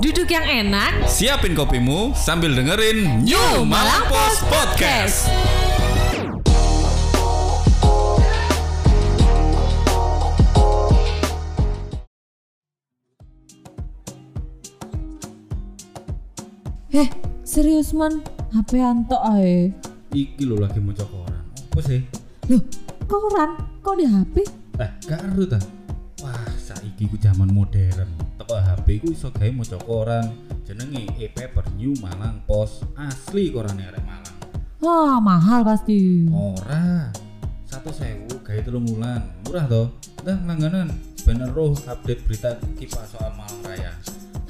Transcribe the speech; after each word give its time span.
Duduk 0.00 0.32
yang 0.32 0.48
enak, 0.48 1.04
Siapin 1.04 1.52
kopimu 1.52 2.16
sambil 2.16 2.56
dengerin 2.56 3.20
New 3.20 3.68
Malang 3.68 4.08
Post 4.08 4.48
Podcast. 4.48 5.28
Heh, 16.88 17.08
serius 17.44 17.92
man, 17.92 18.24
HP 18.56 18.80
antok 18.80 19.20
ae. 19.36 19.68
Iki 20.16 20.48
lo 20.48 20.64
lagi 20.64 20.80
mau 20.80 20.96
koran. 20.96 21.44
Apa 21.44 21.80
sih? 21.84 22.00
Loh, 22.48 22.64
koran? 23.04 23.68
Kok 23.84 23.94
di 24.00 24.08
HP? 24.08 24.48
Eh, 24.80 24.90
karo 25.04 25.44
ta. 25.44 25.60
Wah, 26.24 26.48
saiki 26.56 27.04
ku 27.04 27.20
zaman 27.20 27.52
modern. 27.52 28.29
Teko 28.50 28.66
HP 28.66 28.98
ku 28.98 29.14
iso 29.14 29.30
gawe 29.30 29.46
maca 29.54 29.78
koran. 29.78 30.26
Jenenge 30.66 31.06
e-paper 31.22 31.70
New 31.78 31.94
Malang 32.02 32.42
Post. 32.50 32.82
Asli 32.98 33.54
korane 33.54 33.86
arek 33.86 34.02
Malang. 34.02 34.34
Wah, 34.82 35.22
mahal 35.22 35.62
pasti. 35.62 36.26
Ora. 36.34 37.14
Satu 37.62 37.94
sewu 37.94 38.42
gawe 38.42 38.58
telung 38.66 38.90
wulan. 38.90 39.22
Murah 39.46 39.70
toh. 39.70 39.94
Dah 40.26 40.34
langganan. 40.42 40.90
Bener 41.22 41.46
roh 41.54 41.78
update 41.86 42.26
berita 42.26 42.58
kipas 42.74 43.14
soal 43.14 43.30
Malang 43.38 43.62
Raya. 43.62 43.94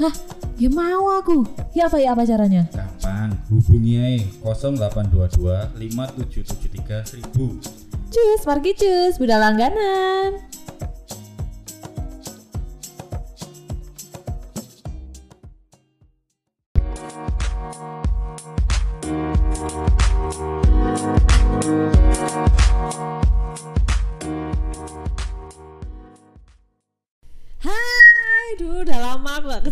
Hah, 0.00 0.16
ya 0.56 0.72
mau 0.72 1.20
aku. 1.20 1.44
Ya 1.76 1.84
apa 1.84 2.00
ya 2.00 2.16
apa 2.16 2.24
caranya? 2.24 2.72
Gampang, 2.72 3.36
hubungi 3.52 4.00
ae 4.00 4.24
0822 4.40 5.76
5773 5.76 7.20
1000. 7.20 8.08
Cus, 8.08 8.40
pergi 8.48 8.72
cus, 8.80 9.20
beda 9.20 9.36
langganan. 9.36 10.40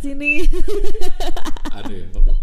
Ke 0.08 0.16
sini. 0.16 0.32
Ada 1.76 1.92
ya, 1.92 2.06
apa? 2.16 2.34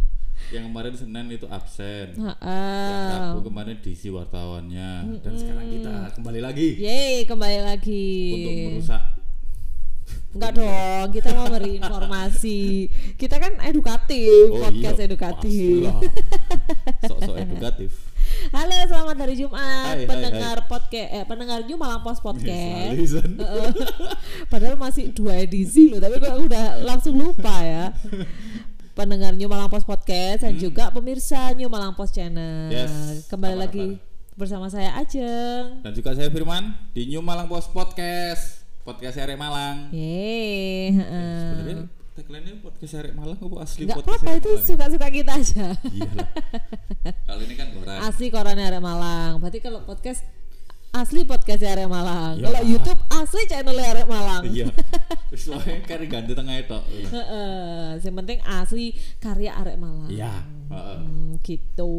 Yang 0.54 0.64
kemarin 0.70 0.94
Senin 0.94 1.26
itu 1.34 1.48
absen. 1.50 2.08
Yang 2.14 2.38
Heeh. 2.38 3.10
Rabu 3.18 3.40
kemarin 3.50 3.76
diisi 3.82 4.08
wartawannya 4.14 5.18
dan 5.26 5.34
sekarang 5.34 5.66
kita 5.74 5.94
kembali 6.22 6.40
lagi 6.46 6.70
Yeay, 6.78 7.26
kembali 7.26 7.60
lagi. 7.66 8.06
untuk 8.38 8.54
merusak 8.78 9.04
Enggak 10.36 10.52
dong, 10.60 11.08
kita 11.16 11.32
mau 11.32 11.48
beri 11.48 11.80
informasi. 11.80 12.92
Kita 13.16 13.40
kan 13.40 13.56
edukatif, 13.64 14.52
podcast 14.52 15.00
iya, 15.00 15.08
edukatif. 15.08 15.88
sok-sok 17.08 17.36
edukatif 17.40 18.15
Halo, 18.54 18.78
selamat 18.86 19.16
hari 19.18 19.36
Jumat, 19.38 19.58
Hai, 19.96 20.06
hai, 20.06 20.06
pendengar 20.06 20.70
podcast, 20.70 21.10
eh, 21.10 21.26
pendengar 21.26 21.66
New 21.66 21.78
Malang 21.78 22.02
Post 22.02 22.22
Podcast. 22.22 22.94
Sali, 22.94 23.06
San. 23.08 23.32
Heeh. 23.42 23.70
Padahal 24.46 24.78
masih 24.78 25.10
dua 25.10 25.42
edisi 25.42 25.90
loh, 25.90 25.98
tapi 25.98 26.22
kok 26.22 26.30
aku 26.30 26.46
udah 26.46 26.86
langsung 26.86 27.18
lupa 27.18 27.56
ya. 27.62 27.90
Pendengar 28.94 29.34
New 29.34 29.50
Malang 29.50 29.68
Post 29.68 29.90
Podcast 29.90 30.46
dan 30.46 30.56
juga 30.56 30.94
pemirsa 30.94 31.52
New 31.54 31.68
Malang 31.68 31.98
Post 31.98 32.14
Channel. 32.14 32.70
Hmm. 32.70 32.76
Yes, 32.76 33.26
Kembali 33.28 33.56
apa 33.56 33.64
lagi 33.66 33.88
bersama 34.36 34.68
saya 34.68 34.92
Ajeng. 35.00 35.80
dan 35.80 35.92
juga 35.96 36.12
saya 36.12 36.28
Firman 36.28 36.76
di 36.92 37.08
New 37.08 37.24
Malang 37.24 37.48
Post 37.48 37.72
Podcast 37.72 38.68
podcast 38.84 39.16
Arek 39.18 39.40
Malang 39.40 39.90
Yeay, 39.90 40.92
heeh. 40.94 41.40
sebenarnya 41.50 42.05
tagline-nya 42.16 42.64
podcast 42.64 42.94
Arek 42.96 43.14
Malang 43.14 43.36
apa 43.36 43.56
asli 43.60 43.84
Enggak 43.84 43.98
podcast 44.02 44.24
Arek 44.24 44.40
itu 44.40 44.52
suka-suka 44.64 45.08
kita 45.12 45.32
aja. 45.36 45.68
iya 45.92 46.12
lah 46.16 46.30
kalau 47.28 47.42
ini 47.44 47.56
kan 47.60 47.68
koran 47.76 47.96
asli 48.08 48.28
koran 48.32 48.56
area 48.58 48.80
Malang. 48.80 49.32
Berarti 49.44 49.60
kalau 49.60 49.84
podcast 49.84 50.24
asli 50.96 51.28
podcast 51.28 51.60
area 51.60 51.92
Malang. 51.92 52.40
Ya. 52.40 52.48
Kalau 52.48 52.62
YouTube 52.64 53.02
asli 53.12 53.42
channel 53.52 53.76
area 53.76 54.06
Malang. 54.08 54.44
iya 54.48 54.68
soalnya 55.36 55.84
kan 55.84 56.00
ganti 56.08 56.32
tengah 56.32 56.56
itu 56.56 56.80
Heeh, 57.12 58.00
yang 58.00 58.16
penting 58.16 58.40
asli 58.48 58.96
karya 59.20 59.52
arek 59.52 59.76
Malang. 59.76 60.08
iya. 60.08 60.40
Hmm, 60.72 61.36
gitu. 61.44 61.92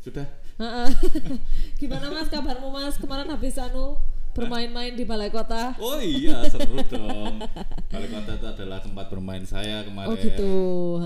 sudah. 0.00 0.24
Gimana 1.78 2.10
Mas 2.10 2.26
kabarmu 2.26 2.72
Mas? 2.72 2.96
Kemarin 2.98 3.30
habis 3.30 3.54
anu 3.60 3.94
bermain-main 4.34 4.92
di 4.94 5.04
balai 5.04 5.30
kota. 5.32 5.74
Oh 5.80 5.98
iya 5.98 6.44
seru 6.46 6.78
dong. 6.86 7.42
Balai 7.88 8.08
Kota 8.08 8.32
itu 8.36 8.46
adalah 8.46 8.78
tempat 8.78 9.06
bermain 9.10 9.44
saya 9.48 9.82
kemarin. 9.82 10.08
Oh 10.08 10.16
gitu. 10.16 10.52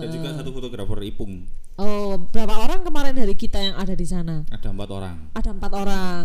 Dan 0.02 0.08
juga 0.10 0.28
satu 0.36 0.50
fotografer 0.52 0.98
Ipung. 1.08 1.46
Oh, 1.80 2.28
berapa 2.28 2.52
orang 2.52 2.84
kemarin 2.84 3.16
dari 3.16 3.32
kita 3.32 3.56
yang 3.56 3.74
ada 3.80 3.96
di 3.96 4.04
sana? 4.04 4.44
Ada 4.52 4.68
empat 4.70 4.90
orang. 4.92 5.16
Ada 5.32 5.50
empat 5.56 5.72
orang. 5.72 6.22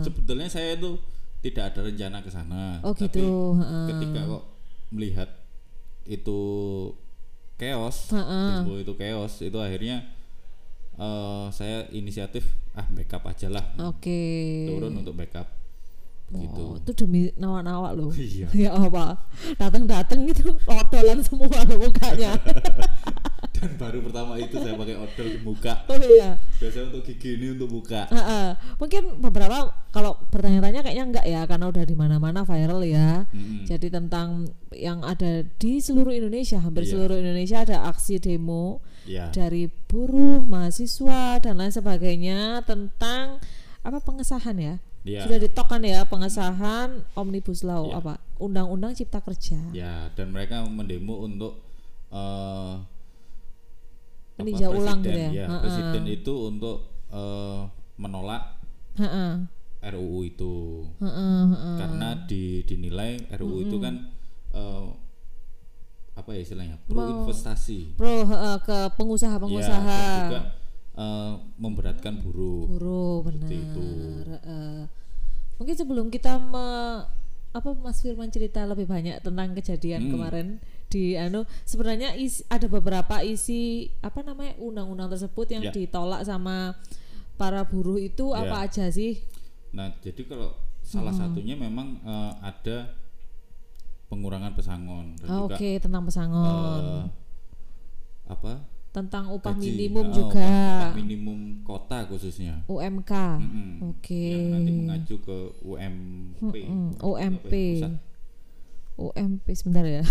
Sebetulnya 0.00 0.48
saya 0.48 0.78
itu 0.78 0.96
tidak 1.44 1.72
ada 1.74 1.80
rencana 1.84 2.18
ke 2.24 2.30
sana. 2.32 2.80
Oh 2.80 2.96
Tapi 2.96 3.08
gitu. 3.08 3.60
ketika 3.92 4.20
kok 4.24 4.44
melihat 4.92 5.28
itu 6.08 6.40
chaos, 7.60 8.08
Heeh. 8.16 8.64
info 8.64 8.74
itu 8.80 8.92
chaos, 8.96 9.32
itu 9.44 9.58
akhirnya 9.60 10.08
eh, 10.96 11.46
saya 11.52 11.84
inisiatif 11.92 12.48
ah 12.72 12.88
backup 12.88 13.28
aja 13.28 13.52
lah. 13.52 13.64
Oke. 13.84 14.20
Turun 14.68 14.96
untuk 14.96 15.12
backup. 15.12 15.59
Gitu. 16.30 16.62
Oh, 16.62 16.78
itu 16.78 16.90
demi 16.94 17.34
nawak-nawak 17.34 17.92
loh. 17.98 18.10
Iya. 18.14 18.46
ya 18.66 18.70
apa? 18.70 19.18
Datang-datang 19.58 20.30
gitu 20.30 20.54
odolan 20.64 21.18
semua 21.26 21.58
loh 21.66 21.78
mukanya. 21.90 22.38
Dan 23.60 23.76
baru 23.76 24.00
pertama 24.00 24.40
itu 24.40 24.56
saya 24.56 24.72
pakai 24.72 24.96
odol 24.96 25.26
di 25.26 25.40
muka. 25.44 25.84
oh 25.90 26.00
iya. 26.00 26.38
Biasanya 26.56 26.96
untuk 26.96 27.02
gigi 27.04 27.36
ini 27.36 27.52
untuk 27.52 27.68
muka. 27.68 28.08
Heeh. 28.08 28.56
Mungkin 28.80 29.20
beberapa 29.20 29.68
kalau 29.92 30.16
bertanya-tanya 30.32 30.80
kayaknya 30.80 31.04
enggak 31.04 31.26
ya 31.28 31.44
karena 31.44 31.66
udah 31.68 31.84
di 31.84 31.92
mana-mana 31.92 32.40
viral 32.46 32.80
ya. 32.86 33.28
Mm-mm. 33.28 33.68
Jadi 33.68 33.92
tentang 33.92 34.48
yang 34.72 35.04
ada 35.04 35.44
di 35.44 35.76
seluruh 35.76 36.14
Indonesia, 36.14 36.56
hampir 36.56 36.88
Iya. 36.88 36.90
seluruh 36.96 37.20
Indonesia 37.20 37.60
ada 37.60 37.84
aksi 37.90 38.16
demo 38.16 38.80
Ya. 39.04 39.28
dari 39.28 39.68
buruh, 39.68 40.40
mahasiswa 40.46 41.40
dan 41.42 41.60
lain 41.60 41.74
sebagainya 41.74 42.64
tentang 42.64 43.42
apa 43.82 43.98
pengesahan 44.00 44.56
ya? 44.56 44.74
Ya. 45.00 45.24
Sudah 45.24 45.40
ditokkan 45.40 45.80
ya 45.80 46.04
pengesahan 46.04 47.08
Omnibus 47.16 47.64
Law 47.64 47.88
Iya. 47.88 47.98
apa? 47.98 48.14
Undang-undang 48.36 48.92
Cipta 48.92 49.24
Kerja. 49.24 49.56
Ya, 49.72 50.12
dan 50.12 50.28
mereka 50.30 50.60
mendemo 50.64 51.24
untuk 51.24 51.64
eh 52.10 52.74
apa, 54.36 54.44
Meninjau 54.44 54.72
ulang 54.72 55.00
gitu 55.00 55.12
ya? 55.12 55.46
Ha-ha. 55.48 55.60
presiden 55.60 56.04
itu 56.06 56.32
untuk 56.48 56.76
eh, 57.12 57.60
menolak 57.96 58.56
Heeh. 58.96 59.32
RUU 59.80 60.18
itu 60.26 60.84
heeh. 61.00 61.44
karena 61.76 62.08
di, 62.28 62.60
dinilai 62.64 63.16
RUU 63.32 63.64
itu 63.64 63.76
kan 63.80 64.12
eh, 64.52 64.84
apa 66.12 66.36
ya 66.36 66.40
istilahnya 66.40 66.76
pro 66.84 67.24
investasi 67.24 67.96
Pro 67.96 68.28
heeh, 68.28 68.56
ke 68.60 68.76
ya, 68.76 68.92
pengusaha-pengusaha. 68.92 69.96
dan 69.96 70.20
juga 70.28 70.40
eh, 71.00 71.32
memberatkan 71.56 72.20
buruh 72.20 72.68
Buruh 72.68 73.16
benar. 73.24 73.48
Itu. 73.48 73.88
Heeh. 74.28 74.80
Mungkin 75.56 75.74
sebelum 75.74 76.06
kita 76.08 76.36
me- 76.36 77.04
apa 77.50 77.74
Mas 77.74 77.98
Firman 77.98 78.28
cerita 78.28 78.62
lebih 78.62 78.86
banyak 78.86 79.18
tentang 79.20 79.50
kejadian 79.52 80.06
Hmm. 80.06 80.12
kemarin 80.12 80.46
di 80.86 81.14
anu 81.14 81.42
sebenarnya 81.64 82.14
isi, 82.14 82.46
ada 82.46 82.66
beberapa 82.66 83.18
isi 83.20 83.90
apa 84.00 84.22
namanya 84.22 84.54
undang-undang 84.56 85.10
tersebut 85.10 85.50
yang 85.50 85.62
Ya. 85.64 85.72
ditolak 85.72 86.22
sama 86.22 86.78
para 87.34 87.62
buruh 87.62 87.98
itu 87.98 88.30
Ya. 88.30 88.44
apa 88.44 88.56
aja 88.64 88.86
sih? 88.88 89.18
Nah, 89.70 89.90
jadi 89.98 90.22
kalau 90.24 90.54
salah 90.80 91.10
satunya 91.10 91.54
memang 91.54 91.98
eh, 92.00 92.32
ada 92.40 92.94
pengurangan 94.06 94.52
pesangon 94.52 95.14
dan 95.16 95.26
juga 95.28 95.54
Oke, 95.54 95.78
tentang 95.78 96.02
pesangon. 96.02 96.82
eh, 96.82 97.04
apa 98.26 98.52
tentang 98.90 99.30
upah 99.30 99.54
gaji, 99.54 99.70
minimum 99.70 100.10
oh, 100.10 100.14
juga. 100.14 100.42
upah, 100.42 100.92
minimum 100.98 101.38
kota 101.62 102.10
khususnya 102.10 102.66
UMK. 102.66 103.12
Mm-mm. 103.38 103.70
Oke. 103.94 104.18
yang 104.18 104.50
nanti 104.50 104.70
mengacu 104.74 105.16
ke 105.22 105.38
UMP 105.62 106.52
Mm, 106.66 106.98
Apa 106.98 107.06
UMP. 107.06 107.52
UMP 109.00 109.46
sebentar 109.56 109.86
ya. 109.86 110.04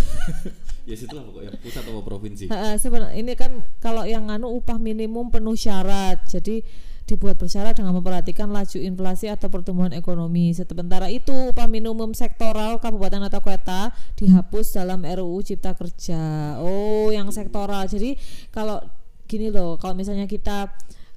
ya 0.88 0.94
situlah 0.96 1.22
pokoknya 1.22 1.52
pusat 1.62 1.86
atau 1.86 2.02
provinsi 2.02 2.50
Heeh, 2.50 2.74
sebenarnya 2.80 3.14
ini 3.14 3.32
kan 3.38 3.62
kalau 3.78 4.02
yang 4.02 4.26
anu 4.32 4.50
upah 4.58 4.80
minimum 4.80 5.30
penuh 5.30 5.54
syarat. 5.54 6.26
Jadi 6.26 6.64
dibuat 7.10 7.34
bersyarat 7.42 7.74
dengan 7.74 7.90
memperhatikan 7.98 8.46
laju 8.46 8.78
inflasi 8.78 9.26
atau 9.26 9.50
pertumbuhan 9.50 9.90
ekonomi. 9.90 10.54
Sementara 10.54 11.10
itu 11.10 11.34
upah 11.50 11.66
minimum 11.66 12.14
sektoral 12.14 12.78
kabupaten 12.78 13.26
atau 13.26 13.42
kota 13.42 13.90
dihapus 14.14 14.78
dalam 14.78 15.02
RUU 15.02 15.42
Cipta 15.42 15.74
Kerja. 15.74 16.54
Oh, 16.62 17.10
yang 17.10 17.26
sektoral. 17.34 17.90
Jadi 17.90 18.14
kalau 18.54 18.78
gini 19.26 19.50
loh, 19.50 19.74
kalau 19.82 19.98
misalnya 19.98 20.30
kita 20.30 20.70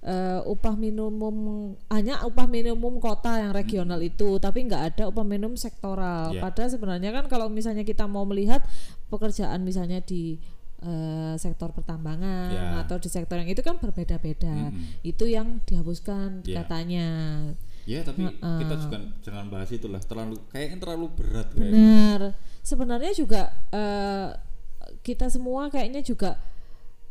eh, 0.04 0.40
upah 0.44 0.75
minimum 0.75 1.36
hanya 1.88 2.25
upah 2.28 2.46
minimum 2.50 3.00
kota 3.00 3.39
yang 3.39 3.56
regional 3.56 4.04
itu 4.04 4.36
tapi 4.38 4.68
nggak 4.68 4.84
ada 4.94 5.04
upah 5.07 5.24
minimum 5.24 5.56
sektoral 5.56 6.36
Ya. 6.36 6.44
padahal 6.44 6.69
sebenarnya 6.69 7.10
kan 7.16 7.25
kalau 7.31 7.48
misalnya 7.48 7.88
kita 7.88 8.04
mau 8.04 8.28
melihat 8.28 8.60
pekerjaan 9.07 9.63
misalnya 9.63 10.04
di 10.04 10.44
eh, 10.83 11.33
sektor 11.35 11.71
pertambangan 11.71 12.51
Ya. 12.51 12.83
atau 12.83 13.00
di 13.00 13.07
sektor 13.07 13.35
yang 13.35 13.47
itu 13.47 13.59
kan 13.59 13.80
berbeda-beda. 13.80 14.69
Mm-mm. 14.69 15.01
Itu 15.01 15.25
yang 15.25 15.63
dihapuskan 15.63 16.44
Ya. 16.44 16.62
katanya. 16.62 17.07
Ya 17.83 18.00
tapi 18.00 18.24
Heeh. 18.24 18.59
kita 18.63 18.75
juga 18.80 18.97
jangan 19.19 19.45
bahas 19.47 19.68
itulah 19.68 20.00
terlalu 20.00 20.39
kayaknya 20.47 20.77
terlalu 20.80 21.07
berat. 21.12 21.47
Benar. 21.51 22.19
Sebenarnya 22.62 23.12
juga 23.12 23.41
eh, 23.71 24.27
kita 25.01 25.27
semua 25.27 25.68
kayaknya 25.68 26.00
juga 26.00 26.39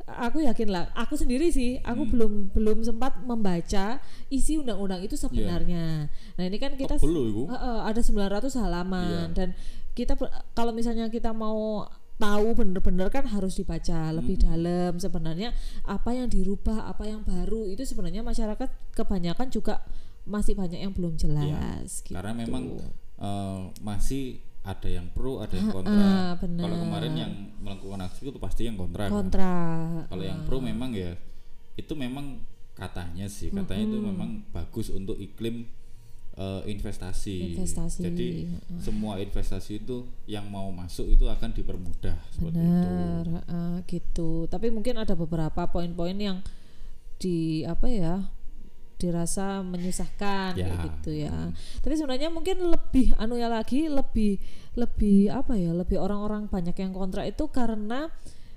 aku 0.02 0.42
yakin 0.42 0.68
lah. 0.68 0.90
Aku 0.94 1.14
sendiri 1.14 1.48
sih, 1.48 1.78
aku 1.80 2.04
Hmm. 2.04 2.10
belum 2.10 2.32
belum 2.52 2.78
sempat 2.82 3.22
membaca 3.22 4.00
isi 4.28 4.58
undang-undang 4.58 5.00
itu 5.00 5.14
sebenarnya. 5.14 6.08
Nah 6.08 6.44
ini 6.44 6.56
kan 6.56 6.74
kita 6.74 6.98
loh 6.98 7.24
iku. 7.24 7.42
Heeh, 7.48 7.78
ada 7.86 8.00
900 8.00 8.56
halaman 8.58 9.30
Iya. 9.30 9.36
dan 9.36 9.48
kita 9.92 10.16
kalau 10.52 10.72
misalnya 10.72 11.06
kita 11.06 11.30
mau 11.30 11.84
tahu 12.22 12.48
bener-bener 12.54 13.10
kan 13.10 13.26
harus 13.26 13.58
dibaca 13.58 14.14
lebih 14.14 14.38
Mm-mm. 14.38 14.46
dalam 14.46 14.92
sebenarnya 15.02 15.50
apa 15.82 16.14
yang 16.14 16.30
dirubah 16.30 16.86
apa 16.86 17.10
yang 17.10 17.26
baru 17.26 17.66
itu 17.66 17.82
sebenarnya 17.82 18.22
masyarakat 18.22 18.94
kebanyakan 18.94 19.50
juga 19.50 19.82
masih 20.22 20.54
banyak 20.54 20.78
yang 20.86 20.94
belum 20.94 21.18
jelas 21.18 22.06
gitu. 22.06 22.14
Karena 22.14 22.30
memang 22.30 22.78
eh, 23.18 23.60
masih 23.82 24.38
ada 24.62 24.86
yang 24.86 25.10
pro, 25.10 25.42
ada 25.42 25.58
yang 25.58 25.74
kontra. 25.74 25.90
Ah, 26.06 26.32
benar. 26.38 26.70
Kalau 26.70 26.76
kemarin 26.86 27.14
yang 27.18 27.32
melakukan 27.58 28.00
aksi 28.06 28.30
itu 28.30 28.38
pasti 28.38 28.62
yang 28.70 28.78
kontra. 28.78 29.10
kan? 29.10 29.10
kontra 29.10 29.54
Kalau 30.06 30.22
yang 30.22 30.46
pro 30.46 30.62
memang 30.62 30.94
ya 30.94 31.18
itu 31.74 31.92
memang 31.98 32.38
katanya 32.78 33.26
sih, 33.26 33.50
katanya 33.50 33.84
itu 33.90 33.98
memang 33.98 34.46
bagus 34.54 34.88
untuk 34.94 35.18
iklim 35.18 35.66
eh, 36.34 36.62
investasi. 36.66 37.54
Investasi, 37.54 38.00
Jadi 38.02 38.28
heeh. 38.48 38.80
semua 38.80 39.16
investasi 39.16 39.78
itu 39.78 40.02
yang 40.24 40.46
mau 40.46 40.68
masuk 40.68 41.06
itu 41.06 41.24
akan 41.26 41.50
dipermudah 41.50 42.16
seperti 42.30 42.56
itu. 42.56 42.88
benar 42.88 43.24
heeh, 43.28 43.74
gitu 43.86 44.30
tapi 44.46 44.68
mungkin 44.68 44.96
ada 44.96 45.12
beberapa 45.12 45.64
poin-poin 45.66 46.14
yang 46.14 46.38
di 47.16 47.62
apa 47.62 47.86
ya 47.86 48.14
dirasa 48.96 49.60
menyusahkan 49.62 50.54
Ya. 50.54 50.70
kayak 50.70 50.78
gitu 50.86 51.10
ya 51.20 51.50
tapi 51.78 51.94
sebenarnya 51.94 52.30
mungkin 52.30 52.62
lebih 52.64 53.10
anu 53.16 53.34
ya 53.34 53.50
lagi 53.50 53.90
lebih 53.90 54.38
lebih 54.72 55.26
apa 55.26 55.54
ya 55.54 55.74
lebih 55.74 55.98
orang-orang 55.98 56.46
banyak 56.46 56.74
yang 56.74 56.90
kontra 56.90 57.26
itu 57.26 57.44
karena 57.48 58.08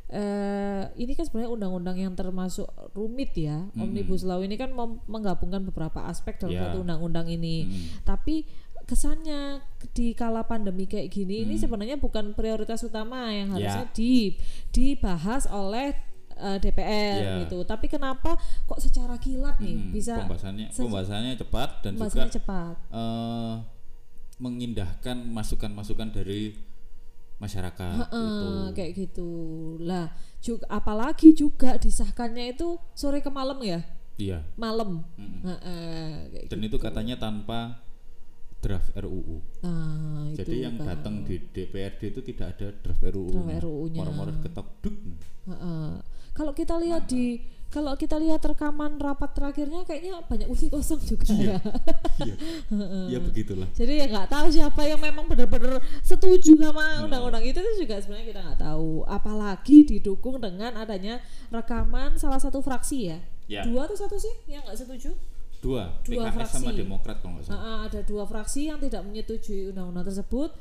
eh 0.08 0.84
ini 0.96 1.12
kan 1.12 1.26
sebenarnya 1.26 1.50
undang-undang 1.52 1.98
yang 1.98 2.14
termasuk 2.14 2.66
rumit 2.92 3.34
ya 3.34 3.66
omnibus 3.76 4.22
law 4.22 4.38
ini 4.40 4.54
kan 4.54 4.70
menggabungkan 5.04 5.64
beberapa 5.64 6.06
aspek 6.06 6.38
dalam 6.38 6.54
Ya. 6.54 6.62
satu 6.64 6.82
undang-undang 6.82 7.26
ini 7.28 7.66
Mm. 7.66 8.06
tapi 8.06 8.46
kesannya 8.86 9.66
di 9.92 10.14
kala 10.14 10.46
pandemi 10.46 10.86
kayak 10.86 11.10
gini 11.10 11.42
ini 11.42 11.58
sebenarnya 11.58 11.98
bukan 11.98 12.32
prioritas 12.32 12.82
utama 12.82 13.30
yang 13.30 13.50
Hmm. 13.50 13.58
Ya. 13.58 13.74
harusnya 13.74 13.86
di 13.92 14.38
dibahas 14.70 15.46
oleh 15.48 15.98
eh, 16.36 16.60
DPR 16.60 17.16
Ya. 17.18 17.36
gitu. 17.42 17.64
Tapi 17.64 17.88
kenapa 17.88 18.36
kok 18.62 18.78
secara 18.78 19.16
kilat 19.16 19.56
nih 19.58 19.80
Mm, 19.80 19.90
bisa 19.90 20.20
pembahasannya 20.20 20.68
se- 20.68 20.84
pembahasannya 20.84 21.34
cepat 21.40 21.70
dan 21.80 21.92
pembahasannya 21.96 22.28
juga 22.28 22.36
cepat? 22.36 22.76
eh, 22.92 23.54
mengindahkan 24.36 25.18
masukan-masukan 25.26 26.12
dari 26.12 26.52
masyarakat 27.38 28.08
Heeh, 28.08 28.30
itu. 28.32 28.48
kayak 28.76 28.92
gitu. 28.96 29.30
Lah, 29.84 30.08
juga 30.40 30.66
apalagi 30.72 31.36
juga 31.36 31.76
disahkannya 31.76 32.56
itu 32.56 32.80
sore 32.96 33.20
ke 33.20 33.28
malam 33.28 33.60
ya, 33.60 33.84
Iya. 34.16 34.40
malam. 34.56 35.04
Heeh, 35.20 36.32
kayak 36.32 36.46
Dan 36.48 36.60
gitu. 36.64 36.68
itu 36.72 36.78
katanya 36.80 37.16
tanpa 37.20 37.84
draft 38.64 38.90
RUU. 38.98 39.44
Nah, 39.62 40.32
itu 40.34 40.42
Jadi 40.42 40.56
yang 40.66 40.76
kan. 40.82 40.98
datang 40.98 41.22
di 41.22 41.38
DPRD 41.38 42.02
itu 42.10 42.22
tidak 42.26 42.58
ada 42.58 42.68
draft 42.82 43.04
RUU. 43.04 43.30
Draft 43.30 43.62
RUU-nya. 43.62 44.02
Ketok 44.42 44.68
duk. 44.82 44.96
Heeh. 45.52 45.90
Kalau 46.36 46.52
kita 46.52 46.76
lihat 46.82 47.06
di 47.08 47.40
kalau 47.74 47.92
kita 48.00 48.16
lihat 48.16 48.40
rekaman 48.40 48.96
rapat 48.96 49.36
terakhirnya 49.36 49.84
kayaknya 49.84 50.24
banyak 50.24 50.48
kursi 50.48 50.72
kosong 50.72 51.02
juga 51.04 51.28
ya. 51.36 51.60
Iya. 52.24 52.36
Ya 53.14 53.20
begitulah. 53.20 53.68
Jadi 53.76 54.00
ya 54.00 54.06
nggak 54.08 54.32
tahu 54.32 54.48
siapa 54.48 54.82
yang 54.88 55.00
memang 55.00 55.28
benar-benar 55.28 55.84
setuju 56.00 56.56
sama 56.56 57.04
undang-undang 57.04 57.44
itu 57.44 57.60
itu 57.60 57.84
juga 57.84 58.00
sebenarnya 58.00 58.28
kita 58.32 58.42
nggak 58.42 58.62
tahu. 58.64 59.04
Apalagi 59.06 59.78
didukung 59.84 60.40
dengan 60.40 60.72
adanya 60.80 61.20
rekaman 61.52 62.16
salah 62.16 62.40
satu 62.40 62.64
fraksi 62.64 63.12
ya. 63.12 63.20
Ya. 63.46 63.62
Dua 63.68 63.86
atau 63.86 63.98
satu 63.98 64.16
sih 64.18 64.34
yang 64.50 64.66
nggak 64.66 64.80
setuju? 64.80 65.14
Dua, 65.62 65.98
Dua 66.06 66.30
PKS 66.30 66.62
sama 66.62 66.70
fraksi. 66.70 66.80
Demokrat 66.86 67.18
kalau 67.22 67.32
nggak 67.38 67.46
salah. 67.50 67.58
Nah, 67.60 67.80
ada 67.90 68.00
dua 68.06 68.24
fraksi 68.26 68.62
yang 68.70 68.80
tidak 68.82 69.02
menyetujui 69.06 69.74
undang-undang 69.74 70.06
tersebut. 70.06 70.54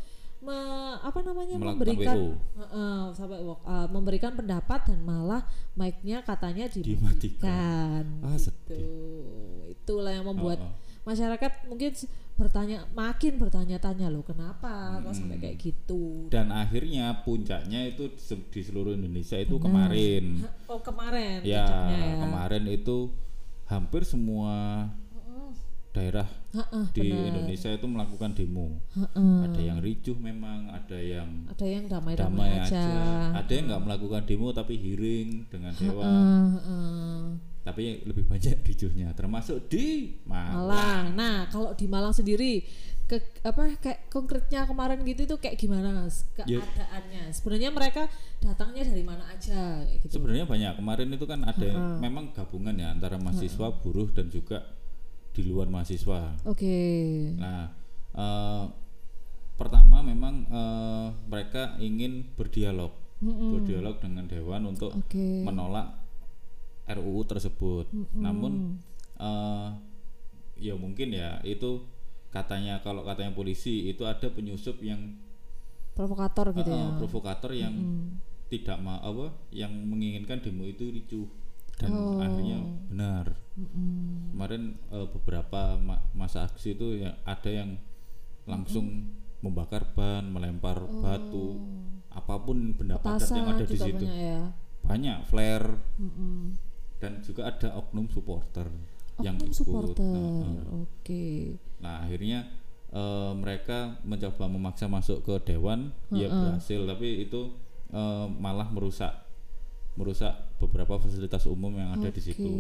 Me- 0.45 0.53
apa 1.01 1.19
namanya 1.21 1.57
Melakukan 1.57 1.73
memberikan 1.75 2.17
WO. 2.19 2.37
Heeh, 2.55 3.03
sampai 3.13 3.39
walk- 3.41 3.65
uh, 3.65 3.89
memberikan 3.89 4.33
pendapat 4.33 4.81
dan 4.85 5.01
malah 5.01 5.43
mic-nya 5.73 6.21
katanya 6.21 6.69
dimatikan. 6.69 8.05
Ah, 8.21 8.37
gitu. 8.37 8.45
sedih. 8.45 9.73
Itulah 9.75 10.13
yang 10.13 10.27
membuat 10.27 10.59
Oh, 10.59 10.69
oh. 10.69 10.73
masyarakat 11.05 11.53
mungkin 11.65 11.91
bertanya 12.35 12.83
makin 12.91 13.39
bertanya-tanya 13.39 14.11
loh 14.11 14.21
kenapa 14.21 14.99
kok 15.01 15.15
sampai 15.15 15.39
Hmm. 15.39 15.45
kayak 15.45 15.57
gitu. 15.57 16.27
Dan 16.29 16.51
akhirnya 16.51 17.23
puncaknya 17.23 17.87
itu 17.87 18.11
di 18.11 18.19
se- 18.19 18.45
di 18.45 18.61
seluruh 18.61 18.93
Indonesia 18.93 19.39
itu 19.39 19.55
kemarin. 19.57 20.43
Oh 20.67 20.79
kemarin 20.79 21.41
Ya, 21.41 21.63
ya. 21.89 22.21
kemarin 22.21 22.65
itu 22.67 23.09
hampir 23.65 24.03
semua 24.03 24.89
daerah 25.95 26.27
Heeh, 26.51 26.85
di 26.91 27.07
benar. 27.07 27.31
Indonesia 27.31 27.71
itu 27.71 27.87
melakukan 27.87 28.31
demo. 28.35 28.83
Heeh. 28.99 29.37
Ada 29.47 29.61
yang 29.63 29.79
ricuh 29.79 30.19
memang, 30.19 30.67
ada 30.69 30.99
yang 30.99 31.47
Ada 31.55 31.67
yang 31.71 31.85
damai-damai 31.87 32.51
damai 32.51 32.51
aja. 32.59 32.83
aja. 32.83 32.87
Ada 33.39 33.53
yang 33.55 33.65
nggak 33.71 33.85
melakukan 33.87 34.23
demo 34.27 34.51
tapi 34.51 34.75
hearing 34.75 35.47
dengan 35.47 35.71
dewan. 35.79 36.03
Heeh, 36.05 36.47
heeh. 36.59 37.19
Tapi 37.65 37.83
lebih 38.05 38.29
banyak 38.29 38.61
ricuhnya, 38.61 39.15
termasuk 39.17 39.71
di 39.73 40.19
Malang. 40.29 40.69
Malang. 40.69 41.05
Nah, 41.17 41.37
kalau 41.49 41.73
di 41.73 41.87
Malang 41.89 42.13
sendiri 42.13 42.61
ke 43.05 43.21
apa 43.45 43.69
kayak 43.85 44.09
konkretnya 44.09 44.65
kemarin 44.65 45.05
gitu 45.05 45.29
itu 45.29 45.37
kayak 45.37 45.61
gimana 45.61 46.09
Ya. 46.49 46.61
keadaannya? 46.61 47.33
Sebenarnya 47.37 47.71
mereka 47.73 48.09
datangnya 48.41 48.83
dari 48.85 49.05
mana 49.05 49.25
aja 49.29 49.85
gitu. 49.93 50.09
Sebenarnya 50.09 50.49
banyak 50.49 50.73
kemarin 50.77 51.09
itu 51.13 51.25
kan 51.29 51.41
ada 51.45 52.01
memang 52.01 52.33
gabungan 52.33 52.73
ya 52.77 52.93
antara 52.93 53.17
mahasiswa, 53.21 53.77
buruh 53.81 54.09
dan 54.13 54.29
juga 54.33 54.65
di 55.35 55.43
luar 55.45 55.67
mahasiswa. 55.67 56.39
Oke. 56.47 56.79
Nah, 57.35 57.67
eh, 58.15 58.65
pertama 59.59 60.01
memang 60.07 60.47
eh, 60.47 61.09
mereka 61.27 61.75
ingin 61.83 62.31
berdialog, 62.39 62.95
berdialog 63.21 63.99
dengan 63.99 64.31
dewan 64.31 64.71
untuk 64.71 64.95
Oke. 64.95 65.43
menolak 65.43 65.99
RUU 66.87 67.27
tersebut. 67.27 67.91
Namun 68.15 68.79
eh, 69.19 69.69
ya 70.63 70.75
mungkin 70.79 71.11
ya 71.11 71.43
itu 71.43 71.83
katanya 72.31 72.83
kalau 72.83 73.03
katanya 73.03 73.35
polisi 73.35 73.91
itu 73.91 74.07
ada 74.07 74.27
penyusup 74.31 74.79
yang 74.83 75.19
Provokator 75.95 76.51
gitu 76.51 76.75
eh, 76.75 76.75
ya. 76.75 76.99
provokator 76.99 77.55
yang 77.55 77.75
tidak 78.51 78.83
mau 78.83 78.99
apa 78.99 79.31
yang 79.55 79.71
menginginkan 79.71 80.43
demo 80.43 80.67
itu 80.67 80.91
ricuh 80.91 81.27
dan 81.77 81.91
Oh. 81.91 82.19
akhirnya 82.19 82.59
benar. 82.87 83.27
Kemarin 84.31 84.63
eh, 84.89 85.07
beberapa 85.09 85.79
ma- 85.79 86.03
masa 86.13 86.45
aksi 86.45 86.75
itu 86.75 87.01
ya 87.01 87.15
ada 87.23 87.51
yang 87.51 87.79
langsung 88.45 89.11
membakar 89.41 89.85
ban, 89.93 90.25
melempar 90.27 90.81
batu, 91.01 91.61
apa 92.09 92.35
pun 92.39 92.73
benda 92.73 92.97
padat 92.97 93.29
yang 93.31 93.49
ada 93.49 93.65
di 93.65 93.77
situ. 93.77 93.95
banyak 94.01 94.11
ya. 94.11 94.41
Banyak 94.81 95.19
flare 95.25 95.81
Mm-mm. 95.97 96.57
dan 96.99 97.21
juga 97.21 97.49
ada 97.49 97.73
oknum 97.75 98.05
supporter 98.07 98.69
yang 99.19 99.37
Oknum 99.37 99.49
ikut. 99.49 99.57
supporter. 99.57 100.03
Nah, 100.05 100.45
eh. 100.45 100.65
Oke. 100.79 101.27
Nah, 101.79 101.95
akhirnya 102.03 102.41
eh, 102.91 103.33
mereka 103.35 103.97
mencoba 104.03 104.45
memaksa 104.47 104.87
masuk 104.87 105.25
ke 105.25 105.35
dewan, 105.47 105.91
ya 106.11 106.29
berhasil, 106.29 106.85
tapi 106.85 107.25
itu 107.25 107.53
eh, 107.91 108.27
malah 108.35 108.69
merusak 108.69 109.24
merusak 109.95 110.35
beberapa 110.59 110.99
fasilitas 110.99 111.47
umum 111.47 111.75
yang 111.79 111.95
ada 111.95 112.11
di 112.11 112.21
situ. 112.23 112.51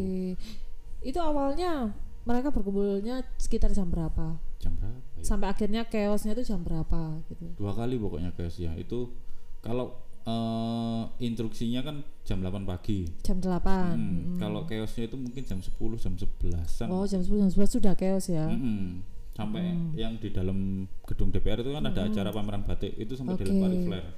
Itu 1.02 1.18
awalnya 1.20 1.92
mereka 2.24 2.48
berkumpulnya 2.48 3.20
sekitar 3.36 3.70
jam 3.76 3.92
berapa? 3.92 4.40
Jam 4.56 4.72
berapa 4.80 4.96
ya? 5.20 5.24
Sampai 5.24 5.52
akhirnya 5.52 5.84
chaosnya 5.84 6.32
itu 6.32 6.54
jam 6.54 6.64
berapa 6.64 7.20
gitu. 7.28 7.44
Dua 7.60 7.72
kali 7.76 8.00
pokoknya 8.00 8.32
guys 8.32 8.56
ya. 8.56 8.72
Itu 8.78 9.12
kalau 9.60 9.92
eh, 10.24 11.02
instruksinya 11.20 11.84
kan 11.84 12.00
jam 12.24 12.40
8 12.40 12.64
pagi. 12.64 13.04
Jam 13.20 13.44
8. 13.44 13.44
Hmm, 13.44 14.40
Kalau 14.40 14.64
chaosnya 14.64 15.04
itu 15.12 15.16
mungkin 15.20 15.42
jam 15.44 15.60
10, 15.60 16.00
jam 16.00 16.16
11-an. 16.16 16.88
Oh, 16.88 17.04
jam 17.04 17.20
10 17.20 17.44
jam 17.44 17.50
11 17.52 17.76
sudah 17.76 17.92
chaos 17.92 18.26
ya. 18.32 18.48
Mm-mm. 18.48 19.04
Sampai 19.34 19.66
yang 19.98 20.14
di 20.22 20.30
dalam 20.30 20.86
gedung 21.04 21.34
DPR 21.34 21.60
itu 21.60 21.74
kan 21.74 21.82
ada 21.84 22.06
acara 22.06 22.30
pameran 22.30 22.62
batik 22.62 22.94
itu 22.94 23.18
sampai 23.18 23.34
Oke. 23.34 23.42
dilempari 23.42 23.76
flare. 23.82 24.08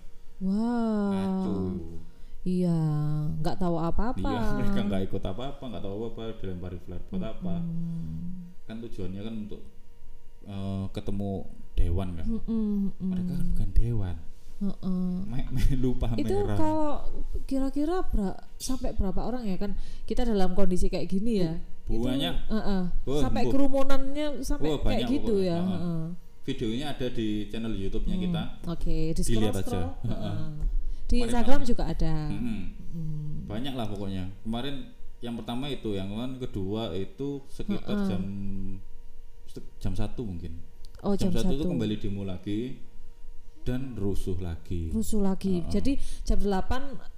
Wow. 0.45 1.11
Ngaco. 1.11 1.55
Iya, 2.47 2.79
nggak 3.37 3.57
tahu 3.59 3.75
apa-apa. 3.77 4.23
Iya, 4.23 4.43
mereka 4.63 4.81
nggak 4.87 5.03
ikut 5.05 5.23
apa-apa, 5.25 5.63
nggak 5.67 5.83
tahu 5.83 5.95
apa-apa, 5.99 6.23
dilempari 6.39 6.79
flare 6.79 7.03
buat 7.11 7.25
apa? 7.27 7.55
Kan 8.65 8.77
tujuannya 8.81 9.21
kan 9.21 9.35
untuk 9.37 9.61
eh, 10.47 10.85
ketemu 10.91 11.31
dewan 11.75 12.09
kan. 12.15 12.27
Mm-mm, 12.27 12.47
mm-mm. 12.47 13.03
Mereka 13.03 13.33
kan 13.33 13.47
bukan 13.51 13.71
dewan. 13.75 14.17
Heeh. 14.57 15.11
Me- 15.27 15.51
melu 15.59 15.91
Itu 15.93 16.01
pameran. 16.01 16.57
kalau 16.57 16.91
kira-kira 17.45 18.01
bera- 18.07 18.41
sampai 18.57 18.95
berapa 18.95 19.21
orang 19.21 19.45
ya 19.45 19.59
kan 19.59 19.77
kita 20.07 20.25
dalam 20.25 20.55
kondisi 20.55 20.89
kayak 20.89 21.07
gini 21.07 21.45
ya 21.45 21.53
Banyak. 21.87 22.35
itu, 22.49 22.55
heeh, 22.57 22.83
Oh, 23.05 23.21
sampai 23.21 23.43
embuh. 23.43 23.53
kerumunannya 23.53 24.27
sampai 24.41 24.75
kayak 24.81 25.07
gitu 25.09 25.35
pokoknya. 25.39 25.51
ya 25.51 25.59
Heeh. 25.61 25.71
heeh. 25.77 26.03
Videonya 26.43 26.87
ada 26.89 27.07
di 27.11 27.27
channel 27.47 27.75
YouTube-nya 27.75 28.17
kita. 28.17 28.43
oke 28.65 28.97
di 29.13 29.21
Dilihat 29.21 29.55
scroll 29.57 29.67
scroll 29.67 29.83
aja. 29.83 30.09
Heeh. 30.09 30.37
Di 31.07 31.17
Kemarin 31.17 31.27
Instagram 31.29 31.61
juga 31.63 31.85
ada 31.85 32.15
Mm-mm. 32.29 32.61
Hmm. 32.89 33.35
Banyak 33.47 33.73
lah 33.73 33.87
pokoknya. 33.87 34.25
Kemarin 34.43 34.91
yang 35.19 35.35
pertama 35.35 35.67
itu, 35.67 35.91
yang 35.93 36.07
kemarin 36.07 36.37
kedua 36.37 36.91
itu 36.93 37.41
sekitar 37.49 37.97
jam 38.05 38.23
se- 39.47 39.71
jam 39.77 39.93
satu 39.93 40.23
mungkin. 40.23 40.59
oh 41.01 41.15
jam, 41.15 41.29
jam 41.29 41.45
satu 41.45 41.55
itu 41.55 41.65
kembali 41.65 41.95
demo 41.97 42.23
lagi 42.23 42.83
dan 43.63 43.95
rusuh 43.95 44.39
lagi. 44.39 44.91
rusuh 44.91 45.19
lagi 45.21 45.63
jadi 45.69 45.95
jam 46.23 46.39
8 46.39 46.47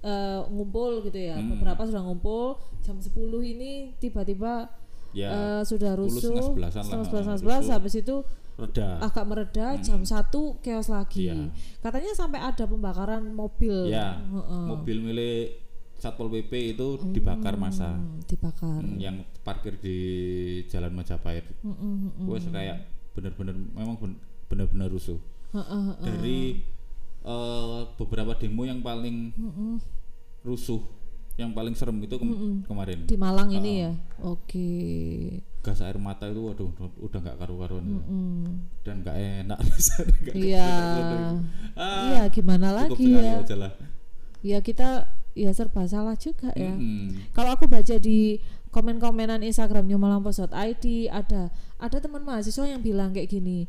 eh, 0.01 0.41
ngumpul 0.47 1.01
gitu 1.01 1.15
ya 1.15 1.35
Hmm. 1.35 1.53
beberapa 1.53 1.85
sudah 1.85 2.01
ngumpul 2.01 2.57
jam 2.79 2.97
10 2.97 3.15
ini 3.43 3.71
tiba-tiba 3.95 4.69
Ya, 5.11 5.29
eh, 5.29 5.61
sudah 5.63 5.93
10, 5.93 6.01
rusuh 6.03 6.21
setengah 6.21 6.43
sebelasan 6.43 6.79
lah, 6.79 6.85
setengah 6.85 7.05
sebelas, 7.07 7.39
sebelas, 7.39 7.61
rusuh. 7.63 7.73
habis 7.73 7.93
itu 7.95 8.15
reda. 8.59 8.99
agak 8.99 9.23
mereda 9.23 9.67
jam 9.79 10.03
satu 10.03 10.59
chaos 10.59 10.87
lagi 10.87 11.25
Iya. 11.25 11.49
katanya 11.79 12.11
sampai 12.13 12.39
ada 12.39 12.63
pembakaran 12.63 13.23
mobil 13.29 13.87
Ya, 13.87 14.19
Heeh. 14.19 14.63
mobil 14.65 14.97
milik 14.99 15.47
Satpol 15.95 16.27
PP 16.29 16.51
itu 16.73 16.87
dibakar 17.11 17.55
masa 17.55 17.91
Hmm, 17.91 18.23
dibakar 18.23 18.79
Hmm, 18.79 18.95
yang 18.97 19.15
parkir 19.41 19.75
di 19.75 19.97
Jalan 20.65 20.95
Majapahit. 20.95 21.43
Mm, 21.59 21.75
mm, 21.75 21.95
mm. 22.15 22.25
Wes 22.25 22.47
kayak 22.47 22.87
bener-bener 23.11 23.51
memang 23.51 23.95
ben- 23.97 24.15
bener-bener 24.47 24.87
rusuh. 24.87 25.19
Heeh, 25.51 25.67
heeh. 25.91 26.05
Dari 26.05 26.39
eh, 27.21 27.79
beberapa 27.95 28.31
demo 28.33 28.63
yang 28.63 28.79
paling 28.79 29.35
rusuh, 30.41 30.79
yang 31.39 31.51
paling 31.51 31.71
serem 31.71 31.95
itu 31.97 32.13
kem- 32.13 32.61
kemarin. 32.61 32.99
di 33.03 33.15
Malang 33.15 33.47
ini 33.49 33.71
ya 33.79 33.91
oke 34.19 34.69
Gas 35.59 35.79
air 35.79 35.95
mata 35.95 36.23
itu 36.25 36.39
waduh 36.41 36.67
udah 36.99 37.19
nggak 37.21 37.37
karu-karuan 37.37 37.83
Mm. 37.83 38.63
dan 38.81 38.95
nggak 38.99 39.15
enak 39.15 39.59
iya 40.35 40.67
enak. 40.67 41.35
Ah, 41.73 42.03
iya 42.05 42.21
gimana 42.27 42.71
lagi 42.73 43.05
ya 43.09 43.39
aja 43.39 43.55
lah. 43.57 43.71
ya 44.39 44.59
kita 44.59 45.07
ya 45.31 45.51
serba 45.51 45.83
salah 45.85 46.15
juga 46.15 46.51
ya 46.53 46.71
Mm-mm. 46.71 47.31
kalau 47.31 47.55
aku 47.55 47.67
baca 47.67 47.95
di 47.95 48.39
komen-komenan 48.69 49.39
Instagramnya 49.41 49.95
malampost.id 49.95 50.85
ada 51.09 51.49
ada 51.75 51.97
teman 51.97 52.21
mahasiswa 52.21 52.65
yang 52.65 52.79
bilang 52.79 53.11
kayak 53.11 53.27
gini 53.29 53.67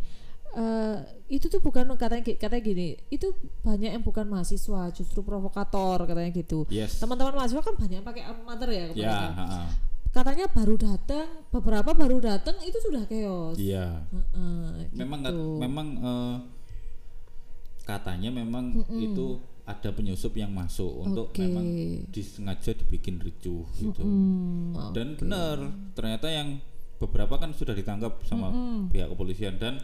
eh 0.53 0.97
itu 1.29 1.47
tuh 1.47 1.59
bukan 1.59 1.87
katanya 1.95 2.27
katanya 2.35 2.59
gini 2.61 2.89
itu 3.07 3.31
banyak 3.61 3.91
yang 3.93 4.01
bukan 4.01 4.27
mahasiswa 4.27 4.91
justru 4.91 5.21
provokator 5.21 6.03
katanya 6.03 6.31
gitu 6.33 6.67
Yes. 6.67 6.99
teman-teman 6.99 7.37
mahasiswa 7.37 7.61
kan 7.61 7.75
banyak 7.75 8.01
pakai 8.01 8.23
alma 8.25 8.43
mater 8.49 8.69
ya 8.69 8.85
kemarin 8.89 8.99
Ya, 8.99 9.31
ya. 9.31 9.63
katanya 10.11 10.47
baru 10.49 10.75
datang 10.75 11.27
beberapa 11.49 11.91
baru 11.93 12.19
datang 12.19 12.59
itu 12.61 12.79
sudah 12.81 13.07
chaos 13.07 13.55
iya. 13.57 14.03
Heeh, 14.11 14.91
Memang 14.93 15.23
gitu. 15.23 15.31
kat- 15.31 15.59
memang 15.61 15.87
eh, 15.97 16.37
katanya 17.83 18.31
memang 18.33 18.65
itu 18.93 19.39
ada 19.63 19.91
penyusup 19.91 20.35
yang 20.35 20.51
masuk 20.51 20.91
untuk 21.01 21.31
Oke. 21.31 21.43
memang 21.43 21.67
disengaja 22.09 22.75
dibikin 22.75 23.19
ricuh 23.19 23.63
gitu. 23.77 24.03
Hmm, 24.03 24.75
Dan 24.91 25.15
benar, 25.15 25.59
ternyata 25.93 26.27
yang 26.27 26.59
beberapa 26.99 27.39
kan 27.39 27.55
sudah 27.55 27.73
ditangkap 27.73 28.19
sama 28.27 28.51
pihak 28.91 29.07
kepolisian 29.09 29.57
dan 29.57 29.79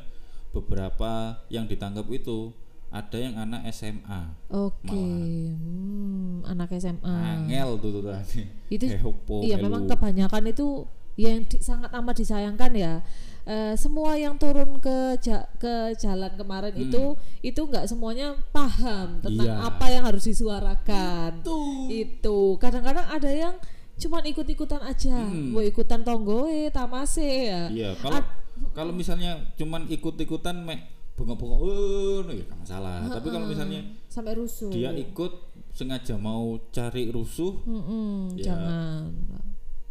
beberapa 0.56 1.12
yang 1.46 1.64
ditangkap 1.64 2.06
itu 2.08 2.50
ada 2.88 3.18
yang 3.18 3.34
anak 3.36 3.66
SMA. 3.70 4.22
oke 4.48 4.88
hmm, 4.88 6.46
anak 6.46 6.70
SMA 6.74 7.04
Angel 7.34 7.76
tuh 7.76 7.90
tuh 7.92 8.02
tadi. 8.04 8.42
Itu- 8.68 8.88
Heopo, 8.92 9.42
Iya 9.42 9.56
melu. 9.56 9.64
memang 9.68 9.82
kebanyakan 9.86 10.44
itu 10.48 10.86
yang 11.16 11.42
di- 11.42 11.60
sangat 11.60 11.90
amat 11.92 12.14
disayangkan 12.14 12.72
ya. 12.72 12.94
Eh, 13.42 13.74
semua 13.74 14.14
yang 14.14 14.34
turun 14.36 14.76
ke 14.78 14.96
ja- 15.18 15.46
ke 15.56 15.74
jalan 15.94 16.34
kemarin 16.34 16.74
itu 16.74 17.14
itu 17.40 17.60
nggak 17.62 17.86
semuanya 17.86 18.34
paham 18.50 19.20
tentang 19.20 19.46
Hmm. 19.46 19.54
Iya. 19.56 19.66
apa 19.66 19.86
yang 19.88 20.04
harus 20.04 20.24
disuarakan. 20.24 21.40
Tuh. 21.40 21.86
Itu 21.86 22.38
kadang-kadang 22.56 23.06
ada 23.06 23.30
yang 23.30 23.54
cuman 23.96 24.22
ikut-ikutan 24.26 24.82
aja, 24.82 25.24
mau 25.24 25.62
ikutan 25.62 26.02
tonggoe, 26.02 26.68
tamase 26.68 27.24
ya. 27.48 27.62
Hmm. 27.66 27.72
Iya, 27.72 27.90
kalau 27.96 28.20
kalau 28.72 28.92
misalnya 28.92 29.38
cuman 29.56 29.88
ikut-ikutan 29.88 30.62
mek 30.62 30.80
bengok-bengok 31.16 31.60
oh, 31.64 32.28
ya 32.28 32.44
nggak 32.44 32.60
masalah. 32.60 33.08
Tapi 33.08 33.28
kalau 33.32 33.46
misalnya 33.48 33.80
Sampai 34.12 34.36
rusuh. 34.36 34.68
dia 34.68 34.92
ikut 34.92 35.32
sengaja 35.72 36.16
mau 36.16 36.56
cari 36.70 37.08
rusuh 37.08 37.56
Ya. 38.36 38.52
Jangan. 38.52 39.12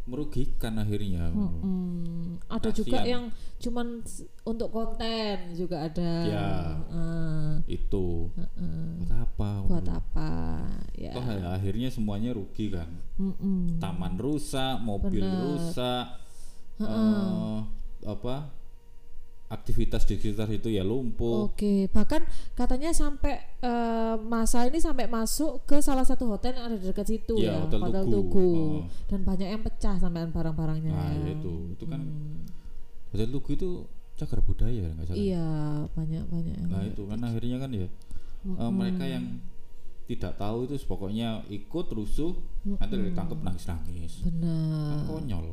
merugikan 0.06 0.78
akhirnya. 0.78 1.34
Hmm, 1.34 2.38
ada 2.46 2.70
juga 2.70 3.02
Kasian. 3.02 3.10
yang 3.10 3.24
cuman 3.58 4.06
untuk 4.46 4.70
konten 4.70 5.58
juga 5.58 5.82
ada. 5.82 6.14
Ya. 6.30 6.50
Heeh. 6.94 7.74
Itu 7.74 8.30
buat 9.02 9.10
apa? 9.10 9.66
buat 9.66 9.90
apa 9.90 10.30
ya 10.94 11.10
Toh 11.10 11.26
ya, 11.26 11.58
akhirnya 11.58 11.90
semuanya 11.90 12.38
rugi 12.38 12.70
kan. 12.70 12.86
Mm-mm. 13.18 13.82
Taman 13.82 14.22
rusak, 14.22 14.78
mobil 14.86 15.26
Bener. 15.26 15.42
rusak, 15.42 16.06
eh, 16.86 17.58
apa? 18.06 18.50
Aktivitas 19.46 20.10
di 20.10 20.18
sekitar 20.18 20.50
itu 20.50 20.74
ya 20.74 20.82
lumpuh. 20.82 21.54
Oke, 21.54 21.86
bahkan 21.94 22.26
katanya 22.58 22.90
sampai 22.90 23.46
eh, 23.62 24.16
masa 24.26 24.66
ini 24.66 24.82
sampai 24.82 25.06
masuk 25.06 25.70
ke 25.70 25.78
salah 25.86 26.02
satu 26.02 26.26
hotel 26.26 26.58
yang 26.58 26.66
ada 26.74 26.78
di 26.82 26.90
dekat 26.90 27.06
situ 27.06 27.38
Ya, 27.38 27.62
ya, 27.62 27.70
Hotel 27.70 27.82
Tugu. 28.10 28.10
Tugu. 28.10 28.50
Oh. 28.50 28.82
Dan 29.06 29.22
banyak 29.22 29.48
yang 29.54 29.62
pecah 29.62 30.02
sampai 30.02 30.26
barang-barangnya. 30.34 30.90
Nah, 30.90 31.14
ya. 31.14 31.38
itu, 31.38 31.78
itu 31.78 31.86
kan 31.86 32.02
Hotel 33.14 33.30
Tugu 33.30 33.50
itu 33.54 33.70
cagar 34.18 34.40
budaya 34.42 34.82
ya 34.82 34.90
nggak 34.98 35.06
salah. 35.12 35.20
Iya, 35.20 35.48
banyak-banyak 35.94 36.54
yang 36.56 36.70
Nah 36.72 36.84
itu 36.88 37.04
kan 37.06 37.20
akhirnya 37.22 37.58
kan 37.62 37.72
ya 37.76 37.88
eh, 38.50 38.72
mereka 38.74 39.04
yang 39.06 39.26
tidak 40.06 40.34
tahu 40.38 40.70
itu 40.70 40.78
pokoknya 40.86 41.42
ikut 41.50 41.86
rusuh 41.90 42.38
nanti 42.78 42.94
ditangkap 42.94 43.40
nangis-nangis. 43.42 44.22
Kan 44.22 44.34
benar. 44.38 45.06
konyol. 45.10 45.46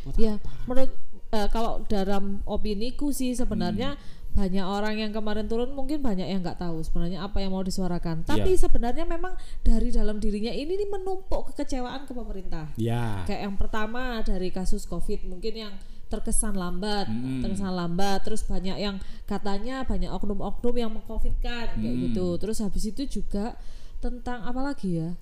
Buat 0.00 0.16
Ya, 0.16 0.34
menurut 0.64 0.92
eh, 1.30 1.48
kalau 1.48 1.86
dalam 1.86 2.42
opiniku 2.44 3.10
sih 3.10 3.32
sebenarnya 3.32 3.94
Hmm. 3.94 4.18
banyak 4.30 4.62
orang 4.62 4.94
yang 4.96 5.10
kemarin 5.10 5.46
turun 5.46 5.74
mungkin 5.74 5.98
banyak 6.00 6.22
yang 6.24 6.38
nggak 6.38 6.58
tahu 6.58 6.82
sebenarnya 6.82 7.18
apa 7.20 7.38
yang 7.38 7.50
mau 7.50 7.62
disuarakan. 7.62 8.22
Tapi 8.22 8.54
Iya. 8.54 8.62
sebenarnya 8.62 9.02
memang 9.02 9.34
dari 9.60 9.90
dalam 9.90 10.18
dirinya 10.18 10.50
ini 10.50 10.74
nih 10.76 10.86
menumpuk 10.88 11.50
kekecewaan 11.50 12.06
ke 12.06 12.14
pemerintah. 12.14 12.70
Ya. 12.76 13.26
Kayak 13.26 13.50
yang 13.50 13.56
pertama 13.56 14.22
dari 14.22 14.50
kasus 14.50 14.86
COVID 14.86 15.26
mungkin 15.26 15.54
yang 15.56 15.74
terkesan 16.06 16.54
lambat, 16.54 17.06
Mm-mm. 17.06 17.42
terkesan 17.42 17.70
lambat, 17.70 18.22
terus 18.22 18.42
banyak 18.42 18.74
yang 18.76 18.98
katanya 19.26 19.82
banyak 19.82 20.10
oknum-oknum 20.10 20.74
yang 20.76 20.90
mengcovidkan 20.90 21.74
kayak 21.74 21.94
Mm. 21.94 22.02
gitu. 22.10 22.34
Terus 22.38 22.58
habis 22.58 22.82
itu 22.84 23.02
juga 23.06 23.54
tentang 23.98 24.42
apa 24.42 24.62
lagi 24.62 24.98
ya? 24.98 25.14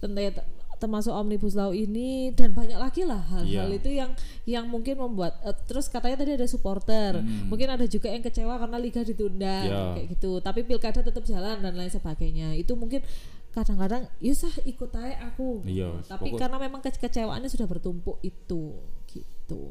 Tentang 0.00 0.44
termasuk 0.84 1.10
omnibus 1.10 1.52
law 1.52 1.70
ini 1.70 2.08
dan 2.30 2.52
banyak 2.52 2.76
lagi 2.76 3.02
lah 3.02 3.24
hal-hal 3.26 3.48
Iya. 3.66 3.74
itu 3.74 3.90
yang 3.90 4.10
yang 4.44 4.64
mungkin 4.66 4.96
membuat 4.96 5.40
eh, 5.40 5.56
terus 5.62 5.88
katanya 5.88 6.20
tadi 6.20 6.32
ada 6.34 6.44
supporter 6.44 7.16
Mm. 7.16 7.48
mungkin 7.48 7.68
ada 7.70 7.86
juga 7.86 8.06
yang 8.06 8.20
kecewa 8.20 8.54
karena 8.54 8.76
liga 8.76 9.00
ditunda 9.00 9.56
Iya. 9.60 9.82
kayak 9.94 10.06
gitu 10.12 10.30
tapi 10.38 10.60
pilkada 10.62 11.00
tetap 11.00 11.24
jalan 11.24 11.58
dan 11.58 11.72
lain 11.72 11.88
sebagainya 11.88 12.52
itu 12.52 12.74
mungkin 12.74 13.00
kadang-kadang 13.50 14.04
yusah 14.18 14.50
ikut 14.62 14.90
aja 14.92 15.24
aku 15.24 15.62
Iya, 15.64 16.02
tapi 16.04 16.28
pokok- 16.28 16.38
karena 16.38 16.58
memang 16.58 16.80
ke- 16.80 17.00
kecewaannya 17.00 17.48
sudah 17.48 17.64
bertumpuk 17.64 18.20
itu 18.20 18.76
gitu 19.06 19.64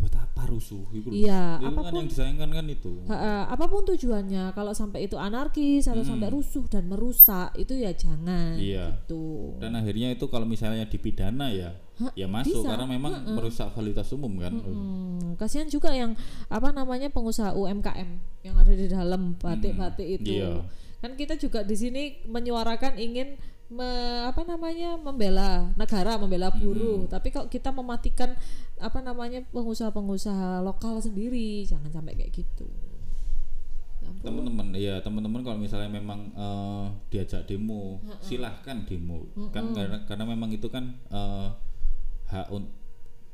buat 0.00 0.10
apa 0.12 0.42
rusuh? 0.46 0.88
Itu 0.90 1.06
loh. 1.06 1.14
Iya, 1.14 1.44
Itu 1.54 1.62
kan 1.62 1.70
apapun- 1.70 1.94
yang 1.94 2.08
disayangkan 2.08 2.50
kan 2.50 2.66
itu. 2.66 2.92
Ha, 3.06 3.16
apa 3.46 3.64
pun 3.64 3.84
tujuannya 3.84 4.44
kalau 4.50 4.72
sampai 4.72 5.04
itu 5.04 5.14
anarkis 5.14 5.84
atau 5.84 6.00
sampai 6.02 6.28
rusuh 6.28 6.64
dan 6.64 6.88
merusak 6.88 7.52
itu 7.54 7.76
ya 7.76 7.92
jangan 7.92 8.56
Iya. 8.56 8.96
gitu 8.98 9.54
Dan 9.56 9.74
akhirnya 9.74 10.08
itu 10.10 10.24
kalau 10.26 10.44
misalnya 10.44 10.82
dipidana 10.82 11.52
ya, 11.52 11.76
ya 12.14 12.24
masuk 12.26 12.58
bisa. 12.58 12.68
karena 12.70 12.86
memang 12.86 13.12
merusak 13.30 13.68
fasilitas 13.70 14.08
umum 14.10 14.32
kan. 14.38 14.56
Hmm, 14.56 15.36
kasihan 15.36 15.66
juga 15.66 15.92
yang 15.92 16.16
apa 16.46 16.68
namanya 16.70 17.06
pengusaha 17.08 17.52
UMKM 17.52 18.08
yang 18.40 18.56
ada 18.56 18.72
di 18.72 18.86
dalam 18.86 19.36
batik-batik 19.36 20.08
itu. 20.18 20.32
iya. 20.34 20.64
Kan 20.98 21.14
kita 21.14 21.36
juga 21.36 21.60
di 21.60 21.72
sini 21.72 22.02
menyuarakan 22.24 22.96
ingin 22.96 23.36
me- 23.70 24.26
apa 24.26 24.42
namanya 24.42 24.98
membela 24.98 25.70
negara, 25.74 26.18
membela 26.18 26.50
buruh. 26.50 27.06
Tapi 27.06 27.30
kalau 27.30 27.46
kita 27.46 27.70
mematikan 27.70 28.34
apa 28.76 28.98
namanya 28.98 29.40
pengusaha-pengusaha 29.48 30.60
lokal 30.60 30.98
sendiri, 30.98 31.62
jangan 31.62 31.88
sampai 31.88 32.18
kayak 32.18 32.34
gitu. 32.34 32.66
Ya 34.00 34.08
teman-teman 34.24 34.66
ya 34.74 34.94
teman-teman 34.98 35.40
kalau 35.40 35.56
misalnya 35.56 35.86
memang 35.88 36.32
eh, 36.32 36.86
diajak 37.08 37.46
demo 37.46 38.00
silahkan 38.20 38.82
demo. 38.84 39.28
Kan 39.54 39.70
karena 39.72 39.98
karena 40.04 40.24
memang 40.26 40.50
itu 40.50 40.66
kan 40.66 40.98
eh, 41.08 41.48
hak 42.28 42.50
un- 42.50 42.74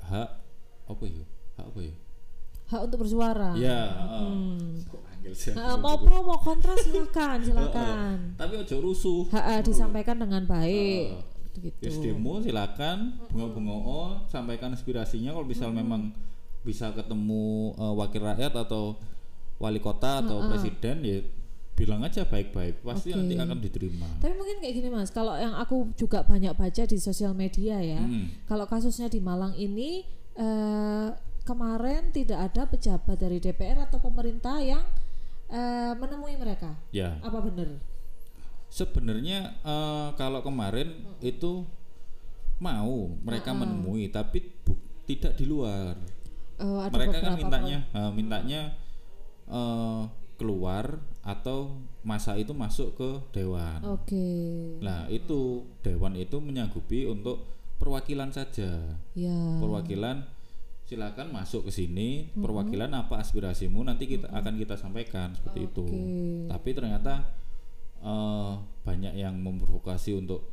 hak 0.05 0.29
apa 0.87 1.05
ya? 1.07 1.25
Hak 1.57 1.67
apa 1.73 1.81
ya 1.81 1.95
hak 2.67 2.81
untuk 2.83 2.99
bersuara. 3.03 3.55
Ya, 3.55 3.81
Hmm. 4.07 4.83
Nah, 5.53 5.75
mau 5.77 5.99
pro 5.99 6.23
mau 6.23 6.39
kontra 6.39 6.73
silakan, 6.79 7.43
silakan. 7.47 8.39
Tapi 8.39 8.55
ojo 8.57 8.77
rusuh. 8.79 9.21
Hak 9.29 9.45
eh, 9.45 9.61
disampaikan 9.63 10.17
dengan 10.17 10.47
baik. 10.47 11.07
Heeh. 11.13 11.35
gitu. 11.57 11.81
Yes, 11.83 11.97
demo 11.99 12.39
silakan, 12.39 13.17
bunga-bunga 13.33 13.77
sampaikan 14.29 14.71
aspirasinya 14.71 15.33
kalau 15.33 15.49
misal 15.49 15.73
memang 15.73 16.13
bisa 16.63 16.93
ketemu 16.93 17.73
eh, 17.75 17.95
wakil 17.97 18.23
rakyat 18.23 18.53
atau 18.55 19.01
wali 19.57 19.81
kota 19.81 20.21
atau 20.21 20.47
presiden 20.47 21.01
ya 21.01 21.19
bilang 21.73 22.01
aja 22.01 22.25
baik-baik, 22.25 22.81
pasti 22.81 23.13
Oke. 23.13 23.21
nanti 23.21 23.35
akan 23.37 23.59
diterima. 23.59 24.09
Tapi 24.21 24.33
mungkin 24.33 24.57
kayak 24.61 24.75
gini 24.75 24.89
mas, 24.89 25.09
kalau 25.09 25.37
yang 25.37 25.53
aku 25.57 25.93
juga 25.93 26.25
banyak 26.25 26.53
baca 26.53 26.83
di 26.85 26.97
sosial 26.97 27.33
media 27.33 27.81
ya, 27.81 28.01
Hmm. 28.01 28.33
kalau 28.49 28.65
kasusnya 28.65 29.09
di 29.09 29.21
Malang 29.21 29.53
ini 29.57 30.05
eh, 30.37 31.09
kemarin 31.47 32.11
tidak 32.11 32.51
ada 32.51 32.67
pejabat 32.67 33.17
dari 33.17 33.39
DPR 33.39 33.79
atau 33.81 33.97
pemerintah 33.97 34.59
yang 34.59 34.83
eh, 35.47 35.95
menemui 35.95 36.35
mereka. 36.35 36.75
Ya, 36.91 37.23
Apa 37.23 37.39
benar? 37.41 37.79
sebenarnya 38.67 39.55
eh, 39.63 40.09
kalau 40.15 40.43
kemarin 40.43 40.91
itu 41.23 41.63
mau 42.59 43.13
mereka 43.23 43.53
menemui, 43.53 44.09
tapi 44.09 44.43
bu- 44.65 44.81
tidak 45.07 45.37
di 45.37 45.47
luar. 45.47 45.95
Eh, 46.59 46.79
ada 46.83 46.91
mereka 46.91 47.19
kan 47.21 47.33
mintanya 47.37 47.79
eh, 47.87 48.11
mintanya 48.11 48.61
eh, 49.47 50.03
keluar 50.37 51.01
atau 51.23 51.81
masa 52.03 52.37
itu 52.37 52.53
masuk 52.53 52.93
ke 52.95 53.11
dewan. 53.33 53.81
Oke, 53.83 54.29
Nah, 54.79 55.09
itu 55.09 55.65
dewan 55.81 56.13
itu 56.15 56.37
menyanggupi 56.39 57.05
untuk 57.05 57.41
perwakilan 57.77 58.31
saja. 58.31 58.99
ya. 59.13 59.39
Perwakilan 59.59 60.25
silakan 60.87 61.35
masuk 61.35 61.67
ke 61.67 61.73
sini, 61.75 62.09
perwakilan 62.33 62.89
apa 62.95 63.19
aspirasimu 63.19 63.83
nanti 63.83 64.07
kita 64.07 64.31
akan 64.31 64.55
kita 64.55 64.75
sampaikan 64.75 65.35
seperti 65.35 65.67
itu. 65.67 65.83
Oke. 65.83 66.03
Tapi 66.47 66.69
ternyata 66.73 67.15
eh, 67.99 68.53
banyak 68.81 69.15
yang 69.15 69.35
memprovokasi 69.37 70.15
untuk 70.15 70.47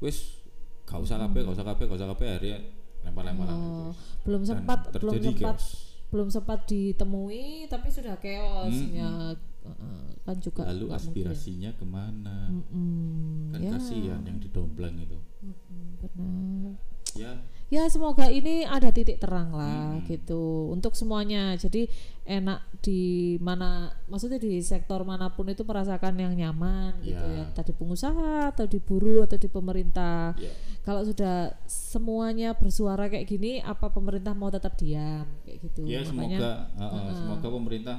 wis 0.00 0.40
gak 0.82 0.96
usah 0.98 1.20
kabeh, 1.20 1.44
gak 1.44 1.54
usah 1.54 1.66
kabeh, 1.66 1.84
gak 1.84 1.98
usah 1.98 2.10
kabeh 2.10 2.26
akhirnya 2.30 2.58
lempar-lemparan 3.02 3.52
Oh, 3.52 3.60
gitu. 3.60 3.84
belum 4.24 4.42
Dan 4.42 4.48
sempat 4.48 4.78
belum 4.96 5.14
sempat 5.20 5.56
chaos. 5.56 5.66
belum 6.06 6.28
sempat 6.28 6.58
ditemui 6.64 7.44
tapi 7.66 7.88
sudah 7.88 8.16
chaos 8.16 8.72
ya 8.90 9.34
eh, 9.62 10.08
kan 10.22 10.36
juga 10.38 10.64
Lalu 10.66 10.86
mungkin. 10.86 10.96
aspirasinya 10.96 11.70
ke 11.70 11.84
mana? 11.84 12.48
Mm-mm, 12.48 13.52
Kan 13.52 13.60
ya 13.60 13.70
kasihan 13.74 14.22
yang 14.22 14.38
didompleng 14.38 14.96
itu. 14.96 15.18
mm-mm, 15.44 15.84
benar 16.00 16.74
Ya, 17.18 17.32
ya 17.66 17.82
semoga 17.90 18.30
ini 18.30 18.62
ada 18.62 18.94
titik 18.94 19.18
terang 19.18 19.50
lah 19.50 19.98
Mm-mm. 19.98 20.06
gitu. 20.06 20.70
Untuk 20.70 20.94
semuanya. 20.94 21.58
Jadi 21.58 21.90
enak 22.22 22.62
di 22.82 23.34
mana 23.42 23.90
maksudnya 24.06 24.38
di 24.38 24.62
sektor 24.62 25.02
mana 25.02 25.34
pun 25.34 25.50
itu 25.50 25.66
merasakan 25.66 26.14
yang 26.18 26.34
nyaman 26.34 26.94
gitu 27.02 27.18
Ya. 27.18 27.42
ya. 27.42 27.50
Entah 27.50 27.64
di 27.66 27.74
pengusaha 27.74 28.54
atau 28.54 28.66
di 28.70 28.78
buruh 28.78 29.26
atau 29.26 29.38
di 29.38 29.48
pemerintah. 29.50 30.34
Ya. 30.38 30.52
kalau 30.86 31.02
sudah 31.02 31.50
semuanya 31.66 32.54
bersuara 32.54 33.10
kayak 33.10 33.26
gini 33.26 33.58
apa 33.58 33.90
pemerintah 33.90 34.30
mau 34.38 34.54
tetap 34.54 34.78
diam? 34.78 35.26
Kayak 35.42 35.58
gitu. 35.66 35.82
Ya 35.82 36.06
makanya 36.06 36.38
semoga 36.38 36.52
uh, 36.78 36.84
uh, 36.86 37.10
semoga 37.10 37.48
pemerintah 37.50 37.96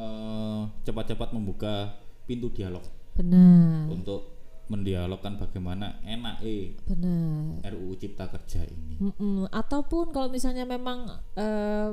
uh, 0.00 0.60
cepat-cepat 0.88 1.28
membuka 1.36 2.00
pintu 2.24 2.48
dialog. 2.48 2.80
Benar. 3.12 3.92
Untuk 3.92 4.39
mendialogkan 4.70 5.34
bagaimana 5.34 5.98
enak 6.00 6.38
eh 6.40 6.78
benar 6.86 7.58
RUU 7.68 7.92
Cipta 7.94 8.30
Kerja 8.30 8.62
ini. 8.62 8.96
Mm-mm. 8.96 9.50
ataupun 9.50 10.10
kalau 10.10 10.30
misalnya 10.30 10.62
memang 10.62 11.04
eh, 11.34 11.90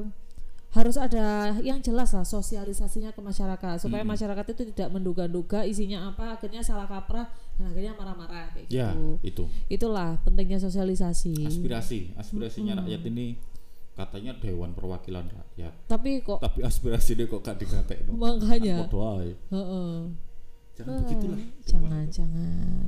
harus 0.67 0.93
ada 0.93 1.57
yang 1.59 1.79
jelas 1.79 2.11
lah 2.11 2.21
sosialisasinya 2.21 3.09
ke 3.09 3.19
masyarakat 3.19 3.81
supaya 3.81 4.03
Mm-mm. 4.03 4.13
masyarakat 4.13 4.45
itu 4.47 4.61
tidak 4.69 4.93
menduga-duga 4.93 5.63
isinya 5.63 6.05
apa 6.07 6.37
akhirnya 6.37 6.61
salah 6.61 6.85
kaprah 6.85 7.25
dan 7.57 7.65
akhirnya 7.67 7.97
marah-marah 7.97 8.53
kayak 8.53 8.69
Ya, 8.69 8.93
gitu 8.93 9.17
itu 9.23 9.43
itulah 9.69 10.21
pentingnya 10.21 10.59
sosialisasi 10.59 11.43
aspirasi, 11.43 12.13
aspirasinya 12.13 12.77
rakyat 12.77 13.01
ini 13.05 13.39
katanya 13.97 14.37
Dewan 14.37 14.77
Perwakilan 14.77 15.25
Rakyat. 15.25 15.73
tapi 15.89 16.21
kok 16.21 16.37
Tapi 16.37 16.61
aspirasi 16.61 17.17
dia 17.17 17.25
kok 17.25 17.41
gak 17.41 17.57
dikatekno. 17.57 18.13
makanya 18.13 18.85
Kan 18.85 19.33
heeh. 19.49 19.93
Jangan 20.77 20.93
Ah, 20.93 20.99
begitulah. 21.01 21.39
jangan 21.63 22.05
jangan 22.07 22.85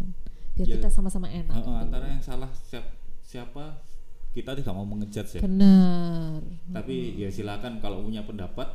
biar 0.54 0.66
Ya. 0.66 0.74
kita 0.76 0.88
sama-sama 0.88 1.26
enak 1.26 1.50
Uh, 1.50 1.58
uh, 1.58 1.64
gitu. 1.64 1.72
antara 1.82 2.06
yang 2.08 2.22
salah 2.22 2.52
siap- 2.54 2.94
siapa 3.20 3.82
kita 4.30 4.54
tidak 4.54 4.72
mau 4.72 4.86
mengejat 4.86 5.26
ya. 5.32 5.42
benar 5.42 6.38
Tapi 6.70 7.18
ya 7.18 7.28
silakan 7.28 7.80
kalau 7.80 8.02
punya 8.02 8.22
pendapat 8.22 8.68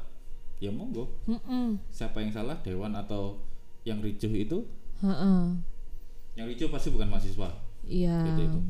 ya 0.58 0.68
monggo. 0.68 1.06
Mm-mm. 1.24 1.78
Siapa 1.88 2.18
yang 2.18 2.32
salah 2.32 2.58
Dewan 2.58 2.90
atau 2.92 3.38
yang 3.82 4.00
ricuh 4.00 4.30
itu? 4.30 4.66
Heeh. 4.98 5.40
Yang 6.34 6.46
ricuh 6.48 6.68
pasti 6.68 6.88
bukan 6.88 7.06
mahasiswa. 7.06 7.50
Iya. 7.84 8.16
Gitu 8.24 8.42
itu. 8.44 8.60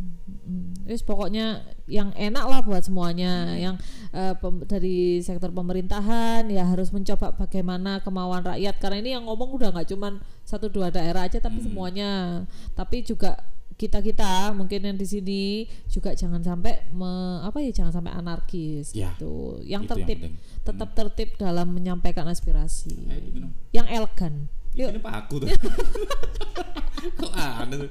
Mm. 0.44 0.68
Wis 0.84 1.00
pokoknya 1.00 1.46
yang 1.86 2.10
enak 2.12 2.44
lah 2.44 2.60
buat 2.60 2.82
semuanya. 2.82 3.54
Yang 3.54 3.78
eh, 4.10 4.34
pem- 4.34 4.64
dari 4.64 4.98
sektor 5.20 5.48
pemerintahan 5.48 6.44
ya 6.48 6.66
harus 6.66 6.90
mencoba 6.90 7.32
bagaimana 7.32 8.02
kemauan 8.02 8.42
rakyat 8.44 8.74
karena 8.76 8.98
ini 8.98 9.10
yang 9.12 9.24
ngomong 9.24 9.54
udah 9.54 9.70
nggak 9.70 9.88
cuman 9.88 10.18
satu 10.54 10.66
dua 10.68 10.88
daerah 10.88 11.26
aja 11.26 11.38
tapi 11.38 11.58
semuanya. 11.60 12.42
Tapi 12.72 13.02
juga 13.02 13.34
kita 13.74 13.98
kita 13.98 14.54
mungkin 14.54 14.86
yang 14.86 14.94
di 14.94 15.02
sini 15.02 15.42
juga 15.90 16.14
jangan 16.14 16.38
sampai 16.38 16.86
me- 16.94 17.42
apa 17.42 17.58
ya 17.58 17.74
jangan 17.74 17.90
sampai 17.92 18.14
anarkis 18.14 18.94
Ya, 18.94 19.10
gitu. 19.12 19.58
Yang 19.60 19.82
tertib 19.90 20.18
penting. 20.22 20.34
tetap 20.62 20.88
tertib 20.94 21.28
dalam 21.34 21.68
menyampaikan 21.68 22.22
aspirasi. 22.24 22.94
Diminum. 22.94 23.50
Yang 23.74 23.86
elegan. 23.90 24.34
Yuk. 24.74 24.90
Ini 24.90 25.00
Pak 25.00 25.14
aku 25.20 25.34
tuh. 25.42 25.48
Kok 27.20 27.32
aneh 27.34 27.76
tuh? 27.78 27.90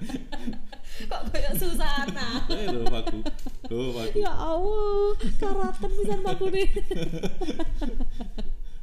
Kok 1.05 1.21
kayak 1.29 1.53
Susana? 1.55 2.43
Eh, 2.47 2.65
loh 2.65 2.83
Pak 2.87 2.99
aku. 3.03 3.17
Loh 3.69 3.89
Pak 3.91 4.03
aku. 4.07 4.17
Ya 4.19 4.31
Allah, 4.31 5.07
karatan 5.37 5.91
pisan 5.91 6.21
aku 6.23 6.45
nih. 6.49 6.67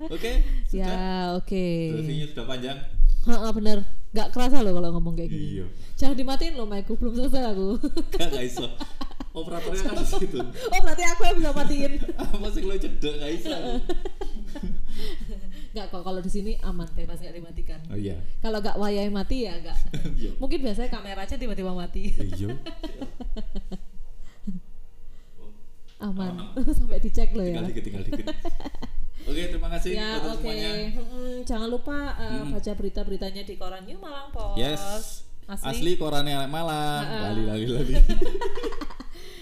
Oke, 0.00 0.32
sudah. 0.64 0.80
ya, 0.80 1.04
oke. 1.36 1.68
Durasinya 1.92 2.26
sudah 2.32 2.44
panjang. 2.48 2.78
Heeh, 3.28 3.50
bener. 3.52 3.78
Gak 4.10 4.32
kerasa 4.34 4.64
loh 4.64 4.72
kalau 4.74 4.90
ngomong 4.96 5.14
kayak 5.14 5.30
gini. 5.30 5.60
Iya. 5.60 5.66
Jangan 6.00 6.16
dimatiin 6.16 6.54
loh, 6.56 6.66
Maiku. 6.66 6.96
Belum 6.96 7.14
selesai 7.14 7.52
aku. 7.52 7.78
Gak 8.16 8.28
gak 8.32 8.44
iso. 8.44 8.66
Operatornya 9.30 9.82
kan 9.86 9.94
di 9.94 10.06
situ. 10.10 10.42
oh, 10.42 10.80
berarti 10.82 11.06
aku 11.06 11.22
yang 11.22 11.36
bisa 11.38 11.50
matiin. 11.54 11.92
Apa 12.22 12.48
sih 12.50 12.62
lo 12.66 12.74
cedek 12.74 13.14
gak 13.22 13.30
iso. 13.30 13.54
Gak 15.70 15.86
kok 15.94 16.02
kalau 16.02 16.18
di 16.18 16.26
sini 16.26 16.58
aman 16.66 16.90
teh 16.90 17.06
pas 17.06 17.14
gak 17.14 17.30
dimatikan. 17.30 17.78
Oh 17.86 17.94
iya. 17.94 18.18
Kalau 18.42 18.58
gak 18.58 18.74
wayai 18.74 19.06
mati 19.06 19.46
ya 19.46 19.54
gak. 19.62 19.78
Iya. 20.20 20.34
Mungkin 20.42 20.66
biasanya 20.66 20.90
kameranya 20.90 21.36
tiba-tiba 21.38 21.70
mati. 21.70 22.10
Iya. 22.10 22.58
Aman. 26.00 26.32
Sampai 26.74 26.98
dicek 26.98 27.30
loh 27.36 27.44
ya. 27.46 27.60
Tinggal 27.60 27.70
dikit, 27.70 27.84
tinggal 27.86 28.02
dikit. 28.08 28.26
Oke, 29.30 29.42
terima 29.48 29.68
kasih 29.70 29.90
Ya 29.94 30.08
untuk 30.18 30.34
oke, 30.34 30.42
semuanya. 30.42 30.70
Mm-mm, 30.92 31.32
jangan 31.46 31.68
lupa 31.70 31.96
uh, 32.14 32.30
Mm-mm. 32.36 32.52
baca 32.52 32.72
berita-beritanya 32.74 33.42
di 33.46 33.54
koran 33.54 33.82
New 33.86 33.98
Malang 33.98 34.28
Post. 34.30 34.56
Yes. 34.58 34.82
Asli. 35.46 35.66
Asli 35.66 35.92
korannya 35.94 36.46
Malang. 36.46 37.02
Ha-ha. 37.02 37.30
Lali 37.30 37.42
lali 37.46 37.66
lali. 37.66 37.94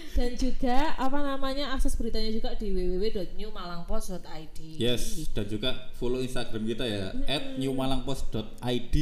Dan 0.09 0.35
juga 0.35 0.99
apa 0.99 1.23
namanya 1.23 1.71
akses 1.71 1.95
beritanya 1.95 2.27
juga 2.27 2.51
di 2.51 2.75
www.newmalangpost.id. 2.75 4.57
Yes, 4.75 5.31
dan 5.31 5.47
juga 5.47 5.87
follow 5.95 6.19
Instagram 6.19 6.67
kita 6.67 6.83
ya 6.83 7.15
@newmalangpost.id 7.55 8.95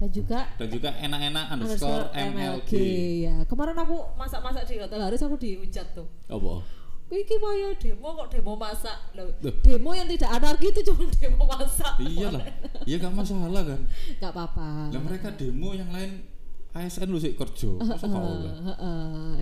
Dan 0.00 0.08
juga 0.08 0.48
dan 0.56 0.68
juga 0.72 0.96
enak-enak 0.96 1.44
underscore 1.52 2.08
MLG. 2.16 2.72
ya. 3.20 3.34
Kemarin 3.44 3.76
aku 3.76 4.16
masak-masak 4.16 4.64
di 4.64 4.80
hotel 4.80 5.04
Haris 5.04 5.20
aku 5.20 5.36
dihujat 5.36 5.92
tuh. 5.92 6.08
Apa? 6.32 6.64
Iki 7.12 7.34
mau 7.36 7.52
demo 7.76 8.08
kok 8.16 8.28
demo 8.32 8.52
masak. 8.56 8.96
Loh, 9.12 9.28
demo 9.60 9.90
yang 9.92 10.08
tidak 10.08 10.32
anarki 10.32 10.72
itu 10.72 10.80
cuma 10.80 11.04
demo 11.20 11.44
masak. 11.44 12.00
Iya 12.00 12.32
lah, 12.32 12.42
iya 12.88 12.96
gak 12.96 13.12
masalah 13.12 13.62
kan. 13.68 13.80
Gak 14.16 14.32
apa-apa. 14.32 14.88
Lah 14.88 15.02
mereka 15.04 15.28
demo 15.36 15.76
yang 15.76 15.92
lain 15.92 16.24
ASN 16.72 17.12
lu 17.12 17.20
sih 17.20 17.36
kerja, 17.36 17.68
masa 17.84 18.08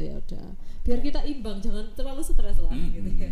ya 0.02 0.18
udah. 0.18 0.46
Biar 0.82 0.98
kita 0.98 1.22
imbang, 1.22 1.62
jangan 1.62 1.86
terlalu 1.94 2.26
stres 2.26 2.58
lah 2.58 2.74
Hmm, 2.74 2.90
gitu 2.90 3.06
ya. 3.14 3.30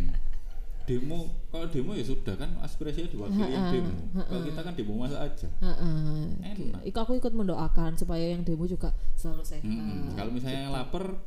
Demo, 0.86 1.34
kalau 1.50 1.66
demo 1.68 1.92
ya 1.92 2.06
sudah 2.06 2.38
kan 2.38 2.54
aspirasinya 2.62 3.10
diwakili 3.10 3.50
yang 3.50 3.74
demo. 3.74 3.92
Kalau 4.22 4.42
kita 4.46 4.60
kan 4.62 4.72
demo 4.78 4.92
masa 5.02 5.18
aja. 5.26 5.50
Heeh. 5.50 6.24
Enak. 6.46 6.80
Iku 6.86 6.98
aku 7.02 7.12
ikut 7.18 7.34
mendoakan 7.34 7.98
supaya 7.98 8.32
yang 8.32 8.46
demo 8.46 8.70
juga 8.70 8.94
selalu 9.18 9.42
sehat. 9.42 9.66
Mm-mm. 9.66 10.14
Kalau 10.14 10.30
misalnya 10.30 10.70
yang 10.70 10.72
lapar, 10.72 11.18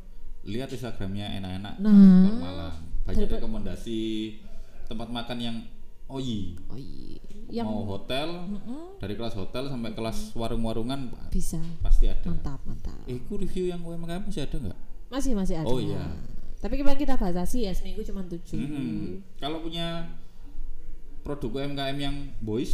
lihat 0.42 0.72
Instagramnya 0.72 1.38
enak-enak 1.38 1.74
Nah. 1.78 1.92
Malang. 2.40 2.91
Banyak 3.02 3.26
Daripada- 3.26 3.38
rekomendasi 3.38 4.00
tempat 4.86 5.08
makan 5.08 5.38
yang 5.38 5.56
oyi. 6.08 6.54
Oh 6.68 6.76
iya. 6.76 7.18
Yang 7.52 7.66
Mau 7.68 7.84
hotel, 7.86 8.28
dari 8.96 9.12
kelas 9.12 9.36
hotel 9.36 9.68
sampai 9.68 9.92
kelas 9.92 10.32
warung-warungan 10.32 11.12
bisa. 11.28 11.60
pasti 11.80 12.08
ada. 12.08 12.24
Mantap, 12.24 12.60
mantap. 12.64 12.96
Eh, 13.04 13.20
ku 13.22 13.36
review 13.36 13.68
yang 13.68 13.80
UMKM 13.80 14.24
masih 14.24 14.42
ada 14.42 14.56
nggak? 14.56 14.78
Masih 15.12 15.32
masih 15.36 15.60
ada. 15.60 15.68
Oh, 15.68 15.76
iya. 15.76 16.00
Tapi 16.58 16.80
kemarin 16.80 16.96
kita 16.96 17.20
batasi 17.20 17.68
ya 17.68 17.72
seminggu 17.74 18.00
cuma 18.02 18.24
tujuh. 18.24 18.56
Mm-mm. 18.56 19.20
Kalau 19.36 19.60
punya 19.60 20.08
produk 21.22 21.60
UMKM 21.60 21.96
yang 21.98 22.16
boys 22.40 22.72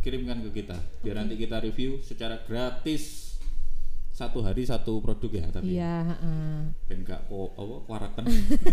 kirimkan 0.00 0.38
ke 0.48 0.62
kita 0.62 0.78
biar 1.02 1.18
nanti 1.18 1.34
kita 1.34 1.58
review 1.58 1.98
secara 1.98 2.38
gratis 2.40 3.25
satu 4.16 4.40
hari 4.40 4.64
satu 4.64 4.96
produk 4.98 5.28
ya 5.30 5.46
tapi 5.50 5.76
Iya, 5.76 6.08
heeh. 6.08 6.72
ben 6.88 7.04
gak 7.04 7.28
kok 7.28 7.52
apa 7.52 7.76
waraken 7.84 8.24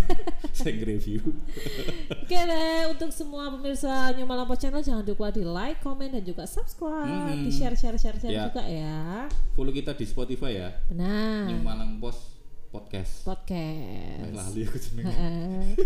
sing 0.56 0.80
review 0.80 1.20
Oke 2.24 2.32
deh, 2.40 2.88
untuk 2.88 3.12
semua 3.12 3.52
pemirsa 3.52 3.92
New 4.14 4.24
Malampo 4.24 4.56
Channel 4.56 4.80
jangan 4.80 5.04
lupa 5.04 5.30
di 5.30 5.44
like, 5.44 5.84
komen 5.84 6.10
dan 6.10 6.24
juga 6.24 6.48
subscribe, 6.48 7.36
Hmm. 7.36 7.44
di 7.44 7.52
share, 7.52 7.76
share, 7.76 8.00
share, 8.00 8.16
share 8.16 8.32
Ya. 8.32 8.48
juga 8.48 8.64
ya. 8.64 9.28
follow 9.52 9.70
kita 9.70 9.92
di 9.92 10.06
Spotify 10.06 10.52
ya 10.58 10.70
Benar. 10.88 11.52
New 11.52 11.60
Malang 11.60 12.00
Post 12.00 12.43
Podcast 12.74 13.22
Podcast. 13.22 14.34
lali 14.34 14.66
aku 14.66 14.82
jenenge 14.82 15.14
Heeh. 15.14 15.78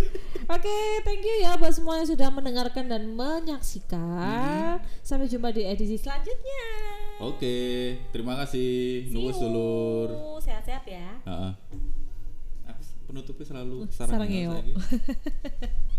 Oke, 0.48 0.76
thank 1.04 1.20
you 1.20 1.36
ya 1.44 1.60
buat 1.60 1.76
semua 1.76 2.00
yang 2.00 2.08
sudah 2.08 2.32
mendengarkan 2.32 2.88
dan 2.88 3.12
menyaksikan. 3.12 4.80
Sampai 5.04 5.28
jumpa 5.28 5.52
di 5.52 5.68
edisi 5.68 6.00
selanjutnya. 6.00 6.64
oke 7.20 7.56
terima 8.16 8.40
kasih 8.40 9.04
nuwun 9.12 9.36
you. 9.36 9.42
dulur 9.44 10.10
Sehat-sehat 10.40 10.88
ya. 10.88 11.20
Heeh. 11.28 11.52
Aku 12.72 12.82
penutupnya 13.12 13.46
selalu 13.52 13.78
Sarang 13.92 14.24
sarang. 14.24 14.64